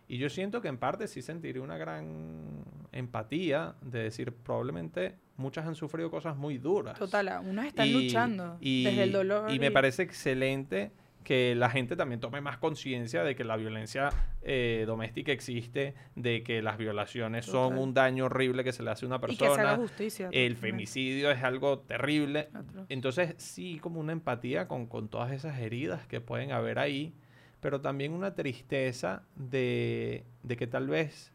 Y 0.09 0.19
yo 0.19 0.29
siento 0.29 0.61
que 0.61 0.69
en 0.69 0.79
parte 0.79 1.07
sí 1.09 1.23
sentiría 1.23 1.63
una 1.63 1.79
gran 1.79 2.65
empatía 2.91 3.75
de 3.81 4.03
decir, 4.03 4.33
probablemente 4.35 5.17
muchas 5.37 5.67
han 5.67 5.75
sufrido 5.75 6.11
cosas 6.11 6.37
muy 6.37 6.59
duras. 6.59 6.99
Total, 6.99 7.41
unas 7.47 7.67
están 7.67 7.87
Y- 7.87 7.93
luchando 7.93 8.59
y- 8.61 8.85
desde 8.85 9.05
el 9.05 9.13
dolor. 9.13 9.51
Y 9.51 9.59
me 9.59 9.71
parece 9.71 10.03
excelente 10.03 10.91
que 11.23 11.55
la 11.55 11.71
gente 11.71 11.97
también 11.97 12.21
tome 12.21 12.41
más 12.41 12.59
conciencia 12.59 13.23
de 13.25 13.35
que 13.35 13.45
la 13.45 13.57
violencia 13.57 14.11
eh, 14.43 14.85
doméstica 14.87 15.33
existe, 15.33 15.95
de 16.15 16.43
que 16.43 16.63
las 16.63 16.79
violaciones 16.79 17.47
son 17.47 17.79
un 17.79 17.95
daño 17.95 18.27
horrible 18.27 18.65
que 18.65 18.73
se 18.73 18.83
le 18.83 18.91
hace 18.91 19.07
a 19.07 19.09
una 19.09 19.17
y 19.17 19.37
que 19.37 19.37
se 19.37 19.45
haga 19.45 19.57
persona. 19.57 19.77
justicia. 19.77 20.29
El 20.33 20.57
femicidio 20.57 21.31
es 21.31 21.43
algo 21.43 21.81
terrible. 21.81 22.49
Entonces, 22.89 23.35
sí, 23.39 23.79
como 23.81 24.01
una 24.01 24.13
empatía 24.13 24.69
con, 24.69 24.87
con 24.87 25.09
todas 25.09 25.33
esas 25.33 25.59
heridas 25.59 26.07
que 26.07 26.21
pueden 26.21 26.53
haber 26.53 26.79
ahí, 26.79 27.15
pero 27.61 27.81
también 27.81 28.13
una 28.13 28.35
tristeza 28.35 29.23
de, 29.37 30.25
de 30.43 30.57
que 30.57 30.67
tal 30.67 30.89
vez 30.89 31.33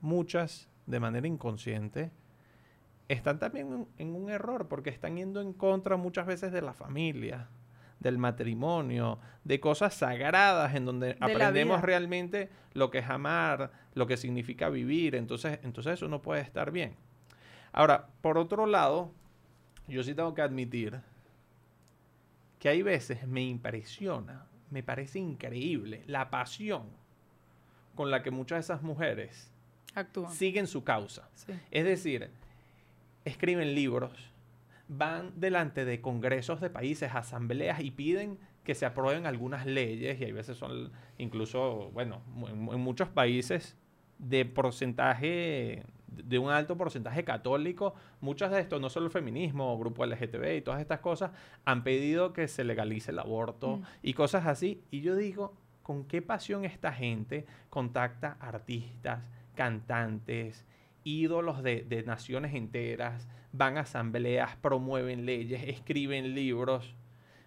muchas, 0.00 0.70
de 0.86 1.00
manera 1.00 1.26
inconsciente, 1.26 2.12
están 3.08 3.38
también 3.38 3.72
en, 3.72 3.88
en 3.98 4.14
un 4.14 4.30
error 4.30 4.68
porque 4.68 4.90
están 4.90 5.16
yendo 5.16 5.40
en 5.40 5.52
contra 5.52 5.96
muchas 5.96 6.26
veces 6.26 6.52
de 6.52 6.62
la 6.62 6.72
familia, 6.72 7.48
del 8.00 8.18
matrimonio, 8.18 9.18
de 9.44 9.60
cosas 9.60 9.94
sagradas 9.94 10.74
en 10.74 10.84
donde 10.84 11.16
aprendemos 11.20 11.80
realmente 11.82 12.50
lo 12.74 12.90
que 12.90 12.98
es 12.98 13.08
amar, 13.08 13.70
lo 13.94 14.06
que 14.06 14.16
significa 14.16 14.68
vivir. 14.68 15.14
Entonces, 15.14 15.58
entonces 15.62 15.94
eso 15.94 16.08
no 16.08 16.20
puede 16.22 16.42
estar 16.42 16.70
bien. 16.70 16.94
Ahora, 17.72 18.08
por 18.20 18.38
otro 18.38 18.66
lado, 18.66 19.12
yo 19.88 20.02
sí 20.02 20.14
tengo 20.14 20.34
que 20.34 20.42
admitir 20.42 21.00
que 22.58 22.68
hay 22.68 22.82
veces 22.82 23.26
me 23.26 23.42
impresiona, 23.42 24.46
me 24.70 24.82
parece 24.82 25.18
increíble 25.18 26.02
la 26.06 26.30
pasión 26.30 26.84
con 27.94 28.10
la 28.10 28.22
que 28.22 28.30
muchas 28.30 28.56
de 28.56 28.60
esas 28.60 28.82
mujeres 28.82 29.50
Actúan. 29.94 30.32
siguen 30.32 30.66
su 30.66 30.84
causa. 30.84 31.28
Sí. 31.34 31.52
Es 31.70 31.84
decir, 31.84 32.30
escriben 33.24 33.74
libros, 33.74 34.12
van 34.88 35.32
delante 35.38 35.84
de 35.84 36.00
congresos 36.00 36.60
de 36.60 36.70
países, 36.70 37.14
asambleas 37.14 37.80
y 37.80 37.90
piden 37.90 38.38
que 38.64 38.74
se 38.74 38.86
aprueben 38.86 39.26
algunas 39.26 39.66
leyes 39.66 40.20
y 40.20 40.24
hay 40.24 40.32
veces 40.32 40.56
son 40.56 40.92
incluso, 41.18 41.90
bueno, 41.92 42.22
en 42.48 42.80
muchos 42.80 43.08
países 43.08 43.76
de 44.18 44.44
porcentaje, 44.44 45.84
de 46.08 46.38
un 46.38 46.50
alto 46.50 46.76
porcentaje 46.76 47.24
católico, 47.24 47.94
muchas 48.20 48.50
de 48.50 48.60
estos, 48.60 48.80
no 48.80 48.88
solo 48.88 49.06
el 49.06 49.12
feminismo, 49.12 49.78
grupo 49.78 50.04
LGTB 50.04 50.56
y 50.56 50.62
todas 50.62 50.80
estas 50.80 51.00
cosas, 51.00 51.32
han 51.64 51.84
pedido 51.84 52.32
que 52.32 52.48
se 52.48 52.64
legalice 52.64 53.10
el 53.10 53.18
aborto 53.18 53.76
Mm. 53.78 53.82
y 54.02 54.14
cosas 54.14 54.46
así. 54.46 54.82
Y 54.90 55.00
yo 55.02 55.14
digo, 55.16 55.54
¿con 55.82 56.04
qué 56.04 56.22
pasión 56.22 56.64
esta 56.64 56.92
gente 56.92 57.44
contacta 57.70 58.36
artistas, 58.40 59.22
cantantes, 59.54 60.64
ídolos 61.06 61.62
de, 61.62 61.82
de 61.82 62.02
naciones 62.02 62.52
enteras, 62.54 63.26
van 63.52 63.78
a 63.78 63.82
asambleas, 63.82 64.56
promueven 64.56 65.24
leyes, 65.24 65.62
escriben 65.66 66.34
libros? 66.34 66.94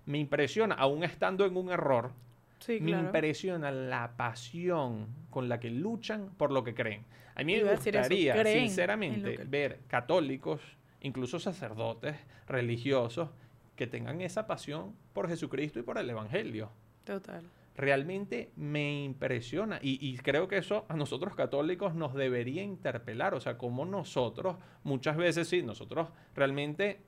Me 0.06 0.17
impresiona, 0.17 0.76
aún 0.76 1.04
estando 1.04 1.45
en 1.45 1.56
un 1.58 1.69
error, 1.69 2.13
Sí, 2.60 2.80
me 2.82 2.91
impresiona 2.91 3.72
la 3.72 4.15
pasión 4.17 5.08
con 5.30 5.48
la 5.50 5.60
que 5.60 5.69
luchan 5.69 6.30
por 6.38 6.52
lo 6.52 6.63
que 6.63 6.74
creen. 6.74 7.06
A 7.36 7.43
mí 7.43 7.54
me 7.54 7.60
eso, 7.60 7.72
gustaría, 7.72 8.34
sinceramente, 8.43 9.36
que- 9.36 9.43
ver 9.43 9.80
católicos, 9.88 10.62
incluso 11.02 11.39
sacerdotes 11.39 12.15
religiosos, 12.48 13.30
que 13.76 13.88
tengan 13.88 14.19
esa 14.22 14.45
pasión 14.48 14.93
por 15.13 15.30
Jesucristo 15.30 15.80
y 15.80 15.84
por 15.84 15.98
el 15.98 16.10
Evangelio. 16.10 16.69
Total. 17.06 17.43
Realmente 17.75 18.51
me 18.58 19.03
impresiona 19.03 19.79
y, 19.82 20.05
y 20.05 20.17
creo 20.17 20.47
que 20.49 20.58
eso 20.58 20.86
a 20.89 20.95
nosotros 20.97 21.34
católicos 21.36 21.95
nos 21.95 22.13
debería 22.13 22.62
interpelar. 22.62 23.34
O 23.34 23.39
sea, 23.39 23.58
como 23.58 23.86
nosotros, 23.86 24.58
muchas 24.84 25.15
veces 25.15 25.47
sí, 25.47 25.62
nosotros 25.63 26.10
realmente, 26.36 27.01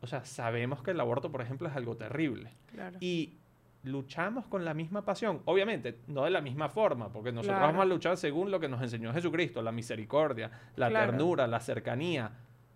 o 0.00 0.06
sea, 0.06 0.24
sabemos 0.24 0.82
que 0.82 0.92
el 0.92 1.00
aborto, 1.00 1.30
por 1.30 1.42
ejemplo, 1.42 1.68
es 1.68 1.76
algo 1.76 1.96
terrible 1.96 2.52
Claro. 2.72 2.96
y 3.00 3.36
luchamos 3.82 4.46
con 4.46 4.64
la 4.64 4.72
misma 4.72 5.04
pasión. 5.04 5.42
Obviamente, 5.44 5.98
no 6.06 6.24
de 6.24 6.30
la 6.30 6.40
misma 6.40 6.70
forma, 6.70 7.12
porque 7.12 7.32
nosotros 7.32 7.58
Claro. 7.58 7.72
vamos 7.72 7.82
a 7.82 7.86
luchar 7.86 8.16
según 8.16 8.50
lo 8.50 8.58
que 8.58 8.68
nos 8.70 8.80
enseñó 8.80 9.12
Jesucristo, 9.12 9.60
la 9.60 9.72
misericordia, 9.72 10.50
la 10.76 10.88
Claro. 10.88 11.10
ternura, 11.12 11.46
la 11.46 11.60
cercanía. 11.60 12.32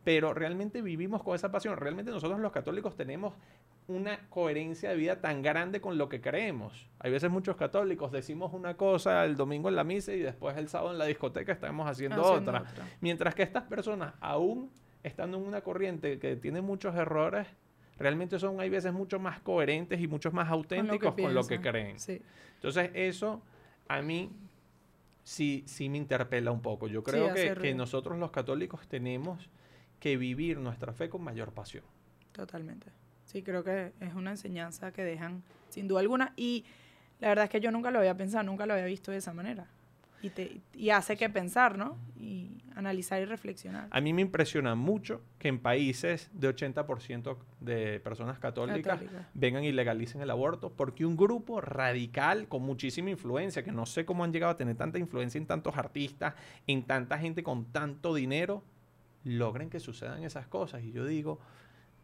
Pero 0.09 0.33
realmente 0.33 0.81
vivimos 0.81 1.23
con 1.23 1.35
esa 1.35 1.53
pasión. 1.53 1.77
Realmente 1.77 2.11
nosotros 2.11 2.41
los 2.41 2.51
católicos 2.51 2.97
tenemos 2.97 3.35
una 3.89 4.27
coherencia 4.31 4.89
de 4.89 4.97
vida 4.97 5.21
tan 5.21 5.43
grande 5.43 5.83
con 5.83 5.99
lo 5.99 6.09
que 6.09 6.23
creemos. 6.23 6.89
Hay 6.99 7.11
veces 7.11 7.31
muchos 7.31 7.57
católicos 7.57 8.11
decimos 8.11 8.55
una 8.55 8.75
cosa 8.75 9.27
el 9.27 9.37
domingo 9.37 9.69
en 9.69 9.77
la 9.77 9.85
misa 9.85 10.15
y 10.15 10.21
después 10.21 10.57
el 10.57 10.71
sábado 10.71 10.93
en 10.93 10.99
la 10.99 11.05
discoteca 11.05 11.53
estamos 11.53 11.87
haciendo, 11.87 12.23
Haciendo 12.23 12.53
otra. 12.53 12.71
otra. 12.71 12.89
Mientras 13.03 13.35
que 13.35 13.43
estas 13.43 13.65
personas, 13.65 14.15
aún 14.23 14.71
estando 15.03 15.37
en 15.37 15.45
una 15.45 15.61
corriente 15.61 16.19
que 16.19 16.37
tiene 16.37 16.63
muchos 16.63 16.95
errores, 16.95 17.47
realmente 17.99 18.39
son 18.39 18.61
hay 18.61 18.71
veces 18.71 18.95
mucho 18.95 19.21
más 19.21 19.41
coherentes 19.41 20.01
y 20.01 20.09
muchos 20.09 20.33
más 20.33 20.49
auténticos 20.49 21.15
con 21.15 21.35
lo 21.35 21.47
que, 21.47 21.61
creen. 21.61 21.99
Sí. 21.99 22.23
Entonces 22.55 22.93
eso 22.95 23.43
a 23.89 24.01
mí 24.01 24.33
sí, 25.23 25.65
sí 25.67 25.91
me 25.91 25.99
interpela 25.99 26.51
un 26.51 26.63
poco. 26.63 26.87
Yo 26.89 27.03
creo 27.03 27.35
que, 27.35 27.55
que 27.61 27.75
nosotros 27.75 28.19
los 28.19 28.31
católicos 28.31 28.89
tenemos 28.89 29.51
que 30.01 30.17
vivir 30.17 30.59
nuestra 30.59 30.93
fe 30.93 31.09
con 31.09 31.23
mayor 31.23 31.53
pasión. 31.53 31.85
Totalmente. 32.33 32.87
Sí, 33.25 33.43
creo 33.43 33.63
que 33.63 33.93
es 34.01 34.15
una 34.15 34.31
enseñanza 34.31 34.93
que 34.93 35.05
dejan, 35.05 35.43
sin 35.69 35.87
duda 35.89 36.01
alguna. 36.01 36.33
Y 36.37 36.65
la 37.21 37.29
verdad 37.29 37.45
es 37.45 37.51
que 37.51 37.61
yo 37.61 37.71
nunca 37.71 37.91
lo 37.91 37.99
había 37.99 38.17
pensado, 38.17 38.45
nunca 38.45 38.65
lo 38.65 38.75
había 38.75 38.87
visto 38.87 39.11
de 39.11 39.19
esa 39.19 39.33
manera. 39.33 39.67
Y, 40.21 40.31
te, 40.31 40.61
y 40.75 40.91
hace 40.91 41.17
que 41.17 41.29
pensar, 41.29 41.79
¿no? 41.79 41.97
Y 42.19 42.59
analizar 42.75 43.21
y 43.23 43.25
reflexionar. 43.25 43.87
A 43.91 44.01
mí 44.01 44.13
me 44.13 44.23
impresiona 44.23 44.75
mucho 44.75 45.21
que 45.39 45.49
en 45.49 45.61
países 45.61 46.29
de 46.33 46.49
80% 46.53 47.37
de 47.61 48.01
personas 48.01 48.39
católicas 48.39 48.99
Católica. 48.99 49.29
vengan 49.35 49.63
y 49.63 49.71
legalicen 49.71 50.21
el 50.21 50.31
aborto, 50.31 50.73
porque 50.73 51.07
un 51.07 51.17
grupo 51.17 51.61
radical 51.61 52.49
con 52.49 52.63
muchísima 52.63 53.11
influencia, 53.11 53.63
que 53.63 53.71
no 53.71 53.87
sé 53.87 54.05
cómo 54.05 54.25
han 54.25 54.33
llegado 54.33 54.53
a 54.53 54.57
tener 54.57 54.77
tanta 54.77 54.99
influencia 54.99 55.39
en 55.39 55.47
tantos 55.47 55.77
artistas, 55.77 56.35
en 56.67 56.83
tanta 56.85 57.19
gente 57.19 57.45
con 57.45 57.67
tanto 57.67 58.15
dinero, 58.15 58.65
logren 59.29 59.71
que 59.71 59.81
sucedan 59.81 60.25
esas 60.25 60.47
cosas. 60.47 60.83
Y 60.83 60.93
yo 60.93 61.05
digo, 61.05 61.39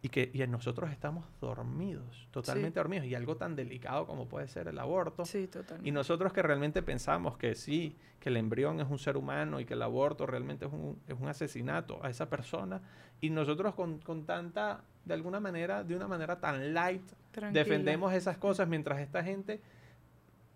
y 0.05 0.11
que 0.11 0.31
y 0.35 0.47
nosotros 0.47 0.91
estamos 0.91 1.25
dormidos, 1.41 2.29
totalmente 2.31 2.79
dormidos, 2.79 3.07
y 3.07 3.15
algo 3.15 3.37
tan 3.37 3.57
delicado 3.57 4.07
como 4.07 4.29
puede 4.29 4.49
ser 4.49 4.69
el 4.69 4.79
aborto. 4.79 5.25
Sí. 5.25 5.49
Y 5.83 5.93
nosotros 5.93 6.33
que 6.35 6.43
realmente 6.43 6.83
pensamos 6.83 7.39
que 7.39 7.55
sí, 7.55 7.97
que 8.21 8.29
el 8.29 8.37
embrión 8.37 8.81
es 8.81 8.91
un 8.91 8.99
ser 8.99 9.17
humano 9.17 9.61
y 9.61 9.65
que 9.65 9.73
el 9.73 9.81
aborto 9.81 10.27
realmente 10.27 10.67
es 10.67 10.73
un, 10.73 11.01
es 11.09 11.19
un 11.19 11.29
asesinato 11.29 12.05
a 12.05 12.11
esa 12.11 12.29
persona, 12.29 12.83
y 13.23 13.31
nosotros 13.31 13.75
con, 13.75 13.99
con 14.01 14.27
tanta, 14.27 14.85
de 15.07 15.15
alguna 15.15 15.41
manera, 15.41 15.83
de 15.83 15.97
una 15.97 16.07
manera 16.07 16.39
tan 16.39 16.75
light, 16.75 17.11
defendemos 17.53 18.13
esas 18.13 18.37
cosas 18.37 18.69
mientras 18.69 19.01
esta 19.01 19.25
gente 19.25 19.63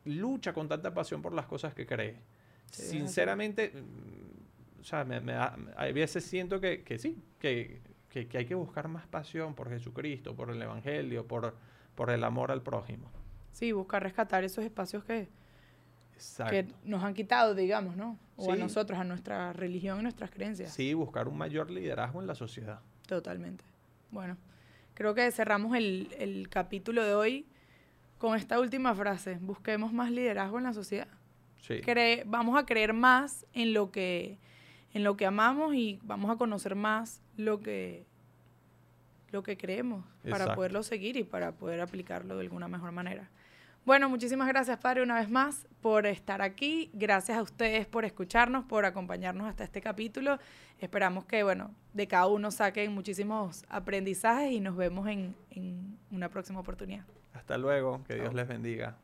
lucha 0.04 0.52
con 0.52 0.68
tanta 0.68 0.92
pasión 0.92 1.22
por 1.22 1.32
las 1.32 1.46
cosas 1.46 1.72
que 1.72 1.86
cree. 1.86 2.18
Sí. 2.70 2.82
Sinceramente, 2.82 3.72
o 4.80 4.84
sea, 4.84 5.04
me, 5.04 5.20
me 5.20 5.32
a 5.34 5.56
veces 5.92 6.24
siento 6.24 6.60
que, 6.60 6.82
que 6.82 6.98
sí, 6.98 7.22
que, 7.38 7.80
que, 8.08 8.26
que 8.28 8.38
hay 8.38 8.44
que 8.46 8.54
buscar 8.54 8.88
más 8.88 9.06
pasión 9.06 9.54
por 9.54 9.68
Jesucristo, 9.68 10.34
por 10.34 10.50
el 10.50 10.60
Evangelio, 10.62 11.26
por, 11.26 11.54
por 11.94 12.10
el 12.10 12.22
amor 12.24 12.50
al 12.50 12.62
prójimo. 12.62 13.10
Sí, 13.52 13.72
buscar 13.72 14.02
rescatar 14.02 14.44
esos 14.44 14.64
espacios 14.64 15.04
que, 15.04 15.28
Exacto. 16.14 16.50
que 16.52 16.66
nos 16.84 17.02
han 17.02 17.14
quitado, 17.14 17.54
digamos, 17.54 17.96
¿no? 17.96 18.18
O 18.36 18.52
a 18.52 18.54
Sí. 18.54 18.60
nosotros, 18.60 18.98
a 18.98 19.04
nuestra 19.04 19.52
religión 19.52 19.98
y 20.00 20.02
nuestras 20.02 20.30
creencias. 20.30 20.72
Sí, 20.72 20.94
buscar 20.94 21.26
un 21.28 21.36
mayor 21.36 21.70
liderazgo 21.70 22.20
en 22.20 22.26
la 22.26 22.34
sociedad. 22.34 22.80
Totalmente. 23.06 23.64
Bueno, 24.10 24.36
creo 24.94 25.14
que 25.14 25.30
cerramos 25.32 25.76
el, 25.76 26.08
el 26.18 26.48
capítulo 26.48 27.04
de 27.04 27.14
hoy 27.14 27.46
con 28.18 28.36
esta 28.36 28.58
última 28.60 28.94
frase. 28.94 29.38
Busquemos 29.40 29.92
más 29.92 30.10
liderazgo 30.10 30.58
en 30.58 30.64
la 30.64 30.72
sociedad. 30.72 31.08
Sí. 31.60 31.74
Cre- 31.82 32.22
vamos 32.26 32.56
a 32.56 32.64
creer 32.64 32.92
más 32.92 33.44
en 33.52 33.74
lo 33.74 33.90
que 33.90 34.38
en 34.94 35.04
lo 35.04 35.16
que 35.16 35.26
amamos 35.26 35.74
y 35.74 35.98
vamos 36.02 36.30
a 36.30 36.36
conocer 36.36 36.74
más 36.74 37.22
lo 37.36 37.60
que 37.60 38.06
lo 39.30 39.42
que 39.42 39.58
creemos 39.58 40.04
para 40.30 40.54
poderlo 40.54 40.82
seguir 40.82 41.16
y 41.16 41.24
para 41.24 41.52
poder 41.52 41.80
aplicarlo 41.80 42.36
de 42.36 42.42
alguna 42.42 42.66
mejor 42.66 42.92
manera. 42.92 43.28
Bueno, 43.84 44.08
muchísimas 44.08 44.48
gracias, 44.48 44.78
Padre, 44.78 45.02
una 45.02 45.18
vez 45.18 45.30
más 45.30 45.66
por 45.80 46.06
estar 46.06 46.42
aquí. 46.42 46.90
Gracias 46.92 47.38
a 47.38 47.42
ustedes 47.42 47.86
por 47.86 48.04
escucharnos, 48.04 48.64
por 48.64 48.84
acompañarnos 48.84 49.46
hasta 49.46 49.64
este 49.64 49.80
capítulo. 49.80 50.38
Esperamos 50.78 51.24
que, 51.24 51.42
bueno, 51.42 51.74
de 51.94 52.06
cada 52.06 52.26
uno 52.26 52.50
saquen 52.50 52.92
muchísimos 52.92 53.64
aprendizajes 53.68 54.52
y 54.52 54.60
nos 54.60 54.76
vemos 54.76 55.08
en, 55.08 55.34
en 55.50 55.98
una 56.10 56.28
próxima 56.28 56.60
oportunidad. 56.60 57.04
Hasta 57.32 57.56
luego. 57.56 58.02
Que 58.04 58.14
Dios 58.14 58.26
Chao. 58.26 58.36
les 58.36 58.48
bendiga. 58.48 58.96